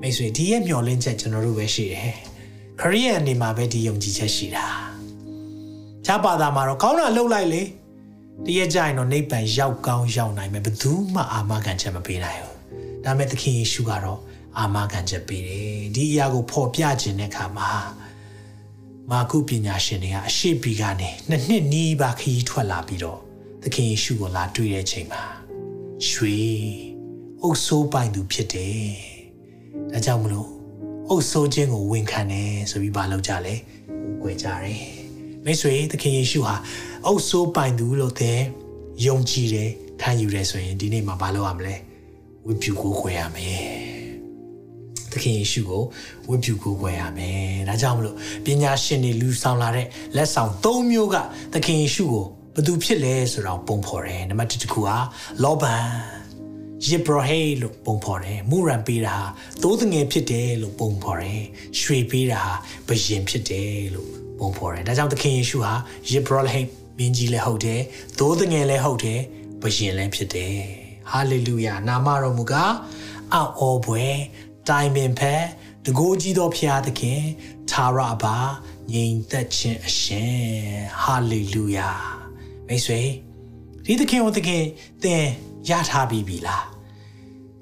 [0.00, 2.16] မိတ်ဆွေဒီရဲ့မျှော်လင့်ချက်ကျွန်တော်တို့ပဲရှိတယ်
[2.80, 4.66] ခရိယန်နေမှာပဲဒီယုံကြည်ချက်ရှိတာ
[6.04, 7.62] ခြားပါတာမှာတော့ကောင်းတာလှုပ်လိုက်လေ
[8.46, 14.20] တရက်ကြရင်တော့နိဗ္ဗာန်ရောက်ကောင်းရောက်နိုင်မယ်ဘယ်သူမှအာမခံချက်မပေးနိုင်ဘူးဒါပေမဲ့သခင်ယေရှုကတော့
[14.58, 17.70] အာမခံချက်ပေးတယ်ဒီအရာကိုဖော်ပြခြင်းတဲ့အခါမှာ
[19.08, 23.18] မာကုပညာရှင်တွေကအရှိပီကနေနှစ်နှစ်နီးပါခရီးထွက်လာပြီးတော့
[23.62, 25.22] သခင်ယေရှုကိုလာတွေ့တဲ့ချိန်မှာ
[26.08, 26.38] ရွှေ
[27.42, 28.88] အုပ်ဆိုးပိုင်သူဖြစ်တယ်။
[29.92, 30.48] ဒါကြောင့်မလို့
[31.08, 33.54] အုပ်ဆိုးခြင်းကိုဝန်ခံတယ်ဆိုပြီးမလုပ်ကြလဲ။
[34.22, 34.80] ဝယ်ကြတယ်။
[35.44, 36.56] မိတ်ဆွေသခင်ယေရှုဟာ
[37.06, 38.38] အုပ်ဆိုးပိုင်သူလို့တဲ့
[39.06, 41.74] ယုံကြည်တယ်ခံယူတယ်ဆိုရင်ဒီနေ့မှာမလုပ်ရမလဲ။
[42.46, 43.64] ဝိပုကိုခွဲရမယ်။
[45.12, 45.82] သခင်ယေရှုကို
[46.28, 51.16] ဝိပုကိုခွဲရမယ်။ဒါကြောင့်မလို့ပညာရှင်တွေလူဆောင်လာတဲ့လက်ဆောင်၃မျိုးက
[51.54, 54.96] သခင်ယေရှုကိုဘသူဖြစ်လဲဆိုတော့ပုံဖော်တယ်နံပါတ်1တစ်ခုဟာ
[55.42, 55.84] လောဘန်
[56.86, 59.24] ယေဘရဟေလို့ပုံဖော်တယ်မူရန်ပေးတာဟာ
[59.62, 61.42] သိုးငယ်ဖြစ်တယ်လို့ပုံဖော်တယ်
[61.80, 62.52] ရွှေပေးတာဟာ
[62.88, 65.72] ဘယင်ဖြစ်တယ်လို့ပုံဖော်တယ်ဒါကြောင့်သခင်ယေရှုဟာ
[66.10, 66.60] ယေဘရဟေ
[66.98, 67.80] မင်းကြီးလည်းဟုတ်တယ်
[68.18, 69.20] သိုးငယ်လည်းဟုတ်တယ်
[69.62, 70.56] ဘယင်လည်းဖြစ်တယ်
[71.10, 72.72] ဟာလေလုယာနာမတော်မူကား
[73.34, 74.04] အောက်အောပွဲ
[74.70, 75.44] တိုင်ပင်ဖက်
[75.86, 77.20] တကိုးကြီးသောဖျားသခင်
[77.70, 78.36] သာရပါ
[78.92, 80.34] ငြိမ်သက်ခြင်းအရှင်
[81.02, 81.90] ဟာလေလုယာ
[82.68, 83.00] မိတ်ဆွေ
[83.84, 84.64] ဒီသခင်ကိုသခင်
[85.02, 85.24] သင်
[85.68, 86.64] ရထားပြီးပြီလား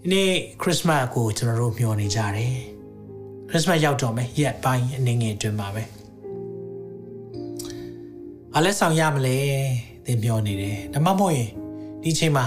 [0.00, 2.56] ဒီနေ့ခရစ်စမတ်ကိုကျွန်တော်တို့မျှော်နေကြတယ်
[3.50, 5.82] ခရစ်စမတ်ရောက်တော့မယ်ရက်ပိုင်းအနေငယ်တွင်ပါပဲ
[8.52, 9.38] ဘာလဲဆောင်ရမလဲ
[10.06, 11.50] သင်မျှော်နေတယ်ဒါမှမဟုတ်ရင်
[12.02, 12.46] ဒီချိန်မှာ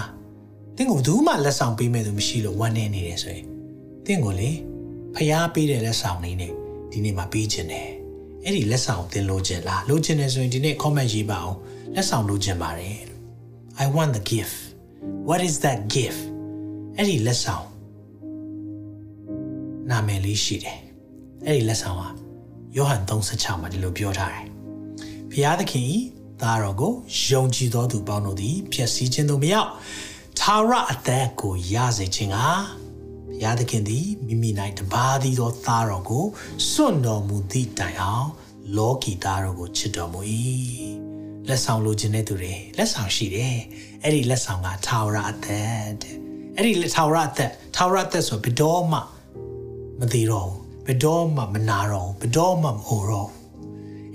[0.75, 3.50] သင်ကိုဘူးမှလက်ဆောင်ပေးမယ်သူမရှိလို့ဝမ်းနေနေတယ်ဆိုရင်
[4.05, 4.51] သင်ကိုလေ
[5.15, 6.53] ဖျားပေးတဲ့လက်ဆောင်လေးနဲ့
[6.91, 7.89] ဒီနေ့မှာပေးခြင်းတယ်
[8.43, 11.57] အဲ့ဒီလက်ဆောင်သင်လိုချင်လားလိုချင်တယ်ဆိုရင်ဒီနေ့ comment ရေးပါအောင်
[11.95, 12.97] လက်ဆောင်လိုချင်ပါတယ်
[13.83, 14.55] I want the gift
[15.29, 16.21] what is that gift
[16.97, 17.65] အဲ့ဒီလက်ဆောင်
[19.89, 20.79] နာမည်လေးရှိတယ်
[21.45, 22.09] အဲ့ဒီလက်ဆောင်ဟာ
[22.77, 24.47] ယောဟန်3:16မှာဒီလိုပြောထားတယ်
[25.31, 25.91] ဘုရားသခင်
[26.41, 26.93] သားတော်ကို
[27.27, 29.69] ယုံကြည်သောသူပေါင်းတို့သည် ဖြစ်စည်းခြင်းသို့မရောက်
[30.39, 32.37] သာရအသက်ကိုရစေခြင်းက
[33.41, 36.25] ဘုရားသခင်သည်မိမိ၌တပါးသီးသောသားတော်ကို
[36.69, 38.29] စွန့်တော်မူသည့်တိုင်အောင်
[38.77, 40.19] လောကီသားတော်ကိုချစ်တော်မူ၏
[41.47, 43.57] လက်ဆောင်လိုချင်တဲ့သူတွေလက်ဆောင်ရှိတယ်
[44.03, 46.15] အဲ့ဒီလက်ဆောင်ကထာဝရအသက်တဲ့
[46.55, 48.99] အဲ့ဒီထာဝရအသက်ထာဝရအသက်ဆိုဘယ်တော့မှ
[49.99, 53.29] မသေးတော့ဘူးဘတော့မှမနာတော့ဘယ်တော့မှမအိုတော့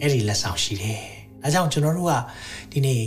[0.01, 1.03] အဲ့ဒီလက်ဆောင်ရှိတယ်
[1.43, 2.15] ဒါကြောင့်ကျွန်တော်တို့က
[2.73, 3.03] ဒီနေ့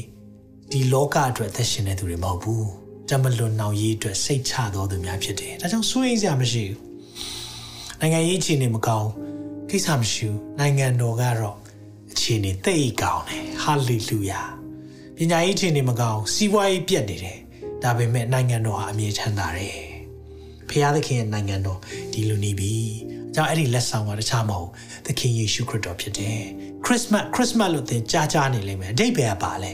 [0.71, 6.79] ဒီလောကအတွက်သက်ရှင်နေသူတွေမဟုတ်ဘူး တမလွန်နောင်ရေးအတွက်စိတ်ချတော်သူများဖြစ်တယ်ဒါကြောင့်စိုးရိမ်စရာမရှိဘူး
[7.99, 9.09] နိုင်ငံရေးအခြေအနေမကောင်း
[9.69, 11.57] ကိစ္စမရှိဘူးနိုင်ငံတော်ကတော့
[12.11, 14.41] အခြေအနေသိပ်ကောင်းတယ်ဟာလေလုယာ
[15.17, 17.39] ပညာရေးအခြေအနေမကောင်းစီးပွားရေးပြတ်နေတယ်
[17.83, 19.77] ဒါပေမဲ့နိုင်ငံတော်ဟာအမြဲချမ်းသာတယ်
[20.67, 21.79] ဖခင်သခင်ရဲ့နိုင်ငံတော်
[22.13, 22.73] ဒီလိုနေပြီ
[23.29, 24.69] အကြောင်းအဲ့ဒီလက်ဆောင်ကတခြားမဟုတ်
[25.05, 26.39] သခင်ယေရှုခရစ်တော်ဖြစ်တယ်
[26.85, 29.71] ခရစ်မတ်ခရစ်မတ်လို့သင်ကြားကြားနေလိမ့်မယ်အဓိပ္ပာယ်ကပါလဲ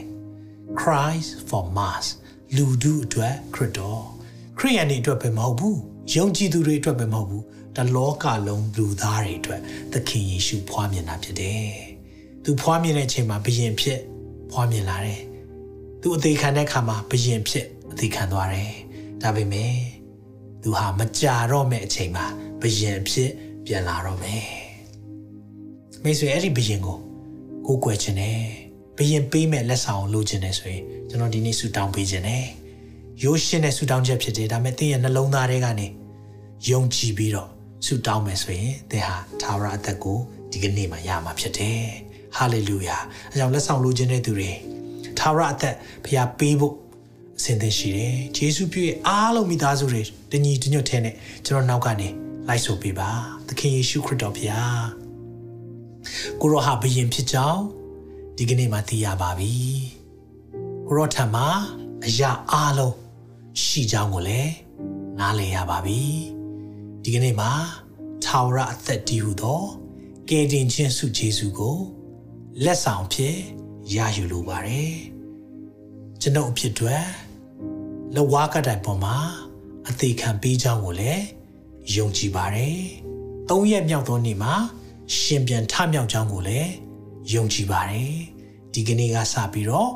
[0.81, 2.05] Christ for mass
[2.55, 4.01] လူဒုအတွက်ခရစ်တော်
[4.57, 5.79] ခရိယန်တွေအတွက်ပဲမဟုတ်ဘူး
[6.13, 7.43] ယုံကြည်သူတွေအတွက်ပဲမဟုတ်ဘူး
[7.75, 9.61] တလောကလုံးလူသားတွေအတွက်
[9.93, 11.69] သခင်ယေရှုဖွားမြင်တာဖြစ်တယ်
[12.43, 13.99] သူဖွားမြင်တဲ့အချိန်မှာဘယင်ဖြစ်
[14.51, 15.21] ဖွားမြင်လာတယ်
[16.01, 18.73] သူအသေးခံတဲ့အခါမှာဘယင်ဖြစ်အသေးခံသွားတယ်
[19.21, 19.73] ဒါပေမဲ့
[20.61, 22.25] သူဟာမကြာတော့မဲ့အချိန်မှာ
[22.61, 23.31] ဘယင်ဖြစ်
[23.65, 24.45] ပြန်လာတော့မယ်
[26.03, 26.97] မိတ်ဆွေအဲ့ဒီဘယင်ကို
[27.65, 28.39] ကိုးကွယ်ခြင်းနဲ့
[28.97, 32.45] ဘယင်ပေးမဲ့လက်ဆောင်လိုချင်တယ်ဆိုရင်ကျွန်တော်ဒီနေ့ဆူတောင်းပေးခြင်းနဲ့
[33.23, 35.87] ရိုးရှင်းတဲ့ဆူတောင်းချက်ဖြစ်တယ်ဒါပေမဲ့သင်ရဲ့နှလုံးသားထဲကနေ
[36.69, 37.49] ယုံကြည်ပြီးတော့
[37.85, 40.19] ဆူတောင်းမယ်ဆိုရင်သင်ဟာသာဝရအသက်ကို
[40.51, 41.81] ဒီကနေ့မှာရမှာဖြစ်တယ်
[42.35, 42.97] ဟာလေလုယာ
[43.31, 44.51] အဲကြောင့်လက်ဆောင်လိုချင်တဲ့သူတွေ
[45.19, 45.75] သာဝရအသက်
[46.05, 46.75] ဖျားပေးဖို့
[47.37, 51.13] အစဉ်သင်ရှိတယ်ဂျေစုပြုရဲ့အားလုံးမိသားစုတွေတညီတညွတ်ထဲနဲ့
[51.45, 52.07] ကျွန်တော်နောက်ကနေ
[52.47, 53.09] လိုက်ဆိုပေးပါ
[53.47, 54.85] သခင်ယေရှုခရစ်တော်ဖျား
[56.41, 57.63] ကိုရောဟာဘယင်ဖြစ်ကြောင်း
[58.37, 59.53] ဒီကနေ့မှသိရပါပြီ
[60.87, 61.47] ကိုရောထံမှာ
[62.05, 62.95] အရာအားလုံး
[63.61, 64.53] ရှိကြောင်းကိုလည်း
[65.19, 66.01] နားလည်ရပါပြီ
[67.03, 67.51] ဒီကနေ့မှာ
[68.23, 69.61] ထာဝရအသက်တည်ဟုသော
[70.29, 71.77] ကယ်တင်ခြင်းဆုဂျေစုကို
[72.63, 73.35] လက်ဆောင်ဖြစ်
[73.95, 74.95] ရယူလိုပါတယ်
[76.21, 76.97] ကျွန်ုပ်အဖြစ်တွေ
[78.15, 79.17] လဝါကတိုင်ပေါ်မှာ
[79.89, 81.23] အသေးခံပေးကြောင်းကိုလည်း
[81.95, 82.79] ယုံကြည်ပါတယ်
[83.49, 84.53] သုံးရက်မြောက်သောနေ့မှာ
[85.17, 86.71] ရှင်ပြန်ထမြောက်ကြောင်းကိုလည်း
[87.33, 88.15] ယုံကြည်ပါတယ်
[88.73, 89.91] ဒီကနေ့ကစပြီးတော့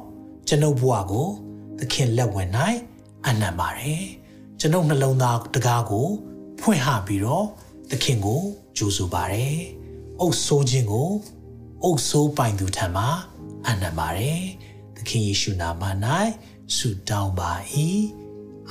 [0.47, 1.27] ကျွန်ုပ်ဘဝကို
[1.79, 2.49] သခင်လက်ဝင်၌
[3.25, 4.03] အနံ့ပါတယ်
[4.59, 6.07] ကျွန်ုပ်နှလုံးသားတကားကို
[6.59, 7.45] ဖွင့်ဟပြီးတော့
[7.89, 8.41] သခင်ကို
[8.77, 9.57] ကြိုးဆိုပါတယ်
[10.19, 11.09] အုပ်ဆိုးခြင်းကို
[11.83, 13.07] အုပ်ဆိုးပိုင်သူထံမှာ
[13.67, 14.41] အနံ့ပါတယ်
[14.95, 15.83] သခင်ယေရှုနာမ၌
[16.75, 17.51] ဆုတောင်းပါ၏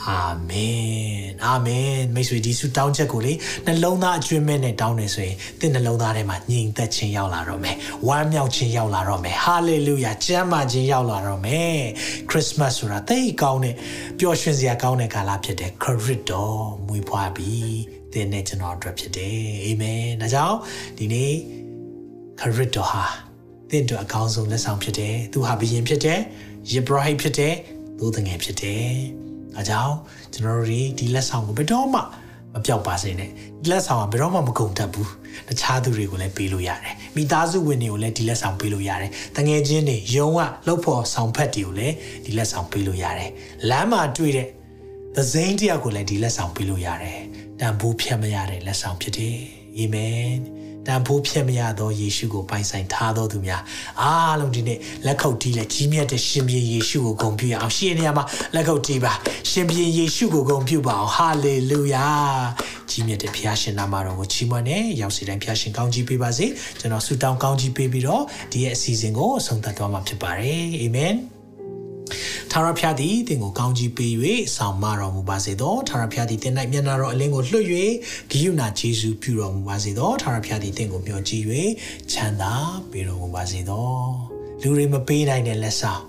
[0.06, 0.20] အာ
[0.50, 3.32] မင်အာမင်မိတ်ဆွေဒီဆုတောင်းချက်ကိုလေ
[3.66, 7.76] နှလုံးသားအကျွမ်းမဲ့နဲ့တောင်းနေဆိုရင်သင်နှလုံးသားထဲမှာညီင်သက်ခြင်းရောက်လာတော့မယ်
[8.08, 11.78] ဝမ်းမြောက်ခြင်းရောက်လာတော့မယ်ဟာလေလုယာကျမ်းမာခြင်းရောက်လာတော့မယ်
[12.28, 13.74] ခရစ်စမတ်ဆိုတာသိကောင်းတဲ့
[14.18, 17.78] ပျော်ရွှင်စရာကောင်းတဲ့ကာလဖြစ်တဲ့ခရစ်တော်မွေးဖွားပြီး
[18.12, 20.56] သင်နဲ့ကျွန်တော်အတွက်ဖြစ်တယ်အာမင်ဒါကြောင့်
[20.98, 21.32] ဒီနေ့
[22.40, 23.04] ခရစ်တော်ဟာ
[23.70, 26.20] သင်တို့အကောင်းဆုံးလက်ဆောင်ဖြစ်တယ်သူဟာဘုရင်ဖြစ်တယ်
[26.70, 27.54] ယေဘရဟိဖြစ်တယ်
[27.98, 28.98] သူတငယ်ဖြစ်တယ်။
[29.58, 29.94] ဒါကြောင့်
[30.32, 32.00] ကျွန်တော်တို့ဒီလက်ဆောင်ကိုဘယ်တော့မှ
[32.54, 33.30] မပြောက်ပါစေနဲ့။
[33.62, 35.08] ဒီလက်ဆောင်ကဘယ်တော့မှမကုန်တတ်ဘူး။
[35.48, 41.94] တခြားသူတွေကိုလည်းပေးလို့ရတယ်။မိသားစုဝင်တွေကိုလည်းဒီလက်ဆောင်ပေးလို့ရတယ်။တငယ်ချင်းတွေယုံကလှုပ်ဖို့ဆောင်ဖက်တွေကိုလည်း
[42.24, 43.30] ဒီလက်ဆောင်ပေးလို့ရတယ်။
[43.68, 44.48] လမ်းမှာတွေ့တဲ့
[45.16, 47.18] သစိမ်းတယောက်ကိုလည်းဒီလက်ဆောင်ပေးလို့ရတယ်။
[47.60, 49.36] တန်ဖိုးဖြတ်မရတဲ့လက်ဆောင်ဖြစ်တယ်။
[49.76, 50.38] အာမင်။
[50.88, 53.62] တန်ဖိုးဖြစ်မရသောယေရှုကိုပိုင်ဆိုင်ထားသောသူများ
[54.02, 58.24] အားလုံးဒီနေ့လက်ခုပ်တီးလက်ကြီးမြတ်တဲ့ရှင်ဘုရင်ယေရှုကိုဂုဏ်ပြုရအောင်ရှင်နေရာမှာ
[58.54, 59.12] လက်ခုပ်တီးပါ
[59.50, 62.06] ရှင်ဘုရင်ယေရှုကိုဂုဏ်ပြုပါအောင်ဟာလေလုယာ
[62.90, 66.46] ကြီးမြတ်တဲ့ဘုရားရှင်နာမတော်ကိုချီးမွမ်းနေရောက်စီတိုင်းဘုရားရှင်ကောင်းကြီးပေးပါစေ
[66.80, 68.22] ကျွန်တော်ဆုတောင်းကောင်းကြီးပေးပြီးတော့
[68.52, 71.37] ဒီရဲ့အစီအစဉ်ကိုအဆုံးသတ်သွားမှာဖြစ်ပါတယ်အာမင်
[72.52, 74.12] ထာဝရဘုရားသည်သင်ကိုကောင်းကြီးပေး၍
[74.56, 77.66] ဆောင်မတော်မူပါစေသောထာဝရဘုရားသည်သင်၌မျက်နာတော်အလင်းကိုလွှတ်၍
[78.30, 81.44] ဂိယုဏကျေးဇူးပြုတော်မူပါစေသောထာဝရဘုရားသည်သင်ကိုမျှော်ကြည့်၍
[82.12, 82.52] ချမ်းသာ
[82.90, 83.88] ပေးတော်မူပါစေသော
[84.62, 86.02] လူတွေမပေးနိုင်တဲ့လက်ဆောင်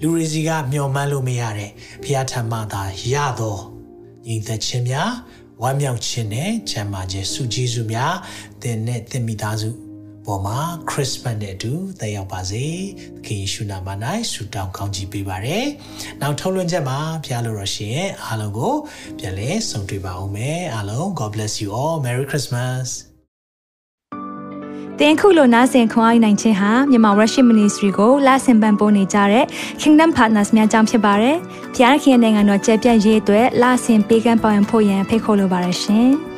[0.00, 1.70] လူတွေစီကမျှော်မှန်းလို့မရတဲ့
[2.02, 2.82] ဘုရားထံမှသာ
[3.12, 3.58] ရသော
[4.26, 5.10] ညီသက်ခြင်းများ
[5.62, 8.14] ဝမ်းမြောက်ခြင်းနဲ့ချမ်းသာခြင်းစုကျေးဇူးများ
[8.62, 9.87] သင်နဲ့သင်မိသားစု
[10.26, 10.58] ပေါ်မှာ
[10.90, 12.66] ခရစ်စမတ်နဲ့အတူသက်ရောက်ပါစေ
[13.16, 13.88] သခင်ယေရှုနာမ၌
[14.32, 15.66] ဆုတောင်းကောင်းချီးပေးပါရယ်
[16.20, 18.74] နောက်ထုတ်လွှင့်ချက်မှာဖျားလို့ရရှင်အားလုံးကို
[19.18, 22.88] ပြန်လည်ဆုံတွေ့ပါအောင်မယ်အားလုံး God bless you all Merry Christmas
[25.00, 29.44] တင်ခုလိုနာဆင်ခွန်အားနိုင်ခြင်းဟာမြန်မာ Worship Ministry ကိုလာဆင်ပန်ပိုးနေကြတဲ့
[29.80, 31.36] Kingdom Partners များအကြောင်းဖြစ်ပါတယ်။
[31.74, 36.10] ဖျားခင်နိုင်ငံတော်ကျယ်ပြန့်ရေးအတွက်လာဆင်ပေးကမ်းပောင်းဖို့ရန်ဖိတ်ခေါ်လိုပါတယ်ရှင်။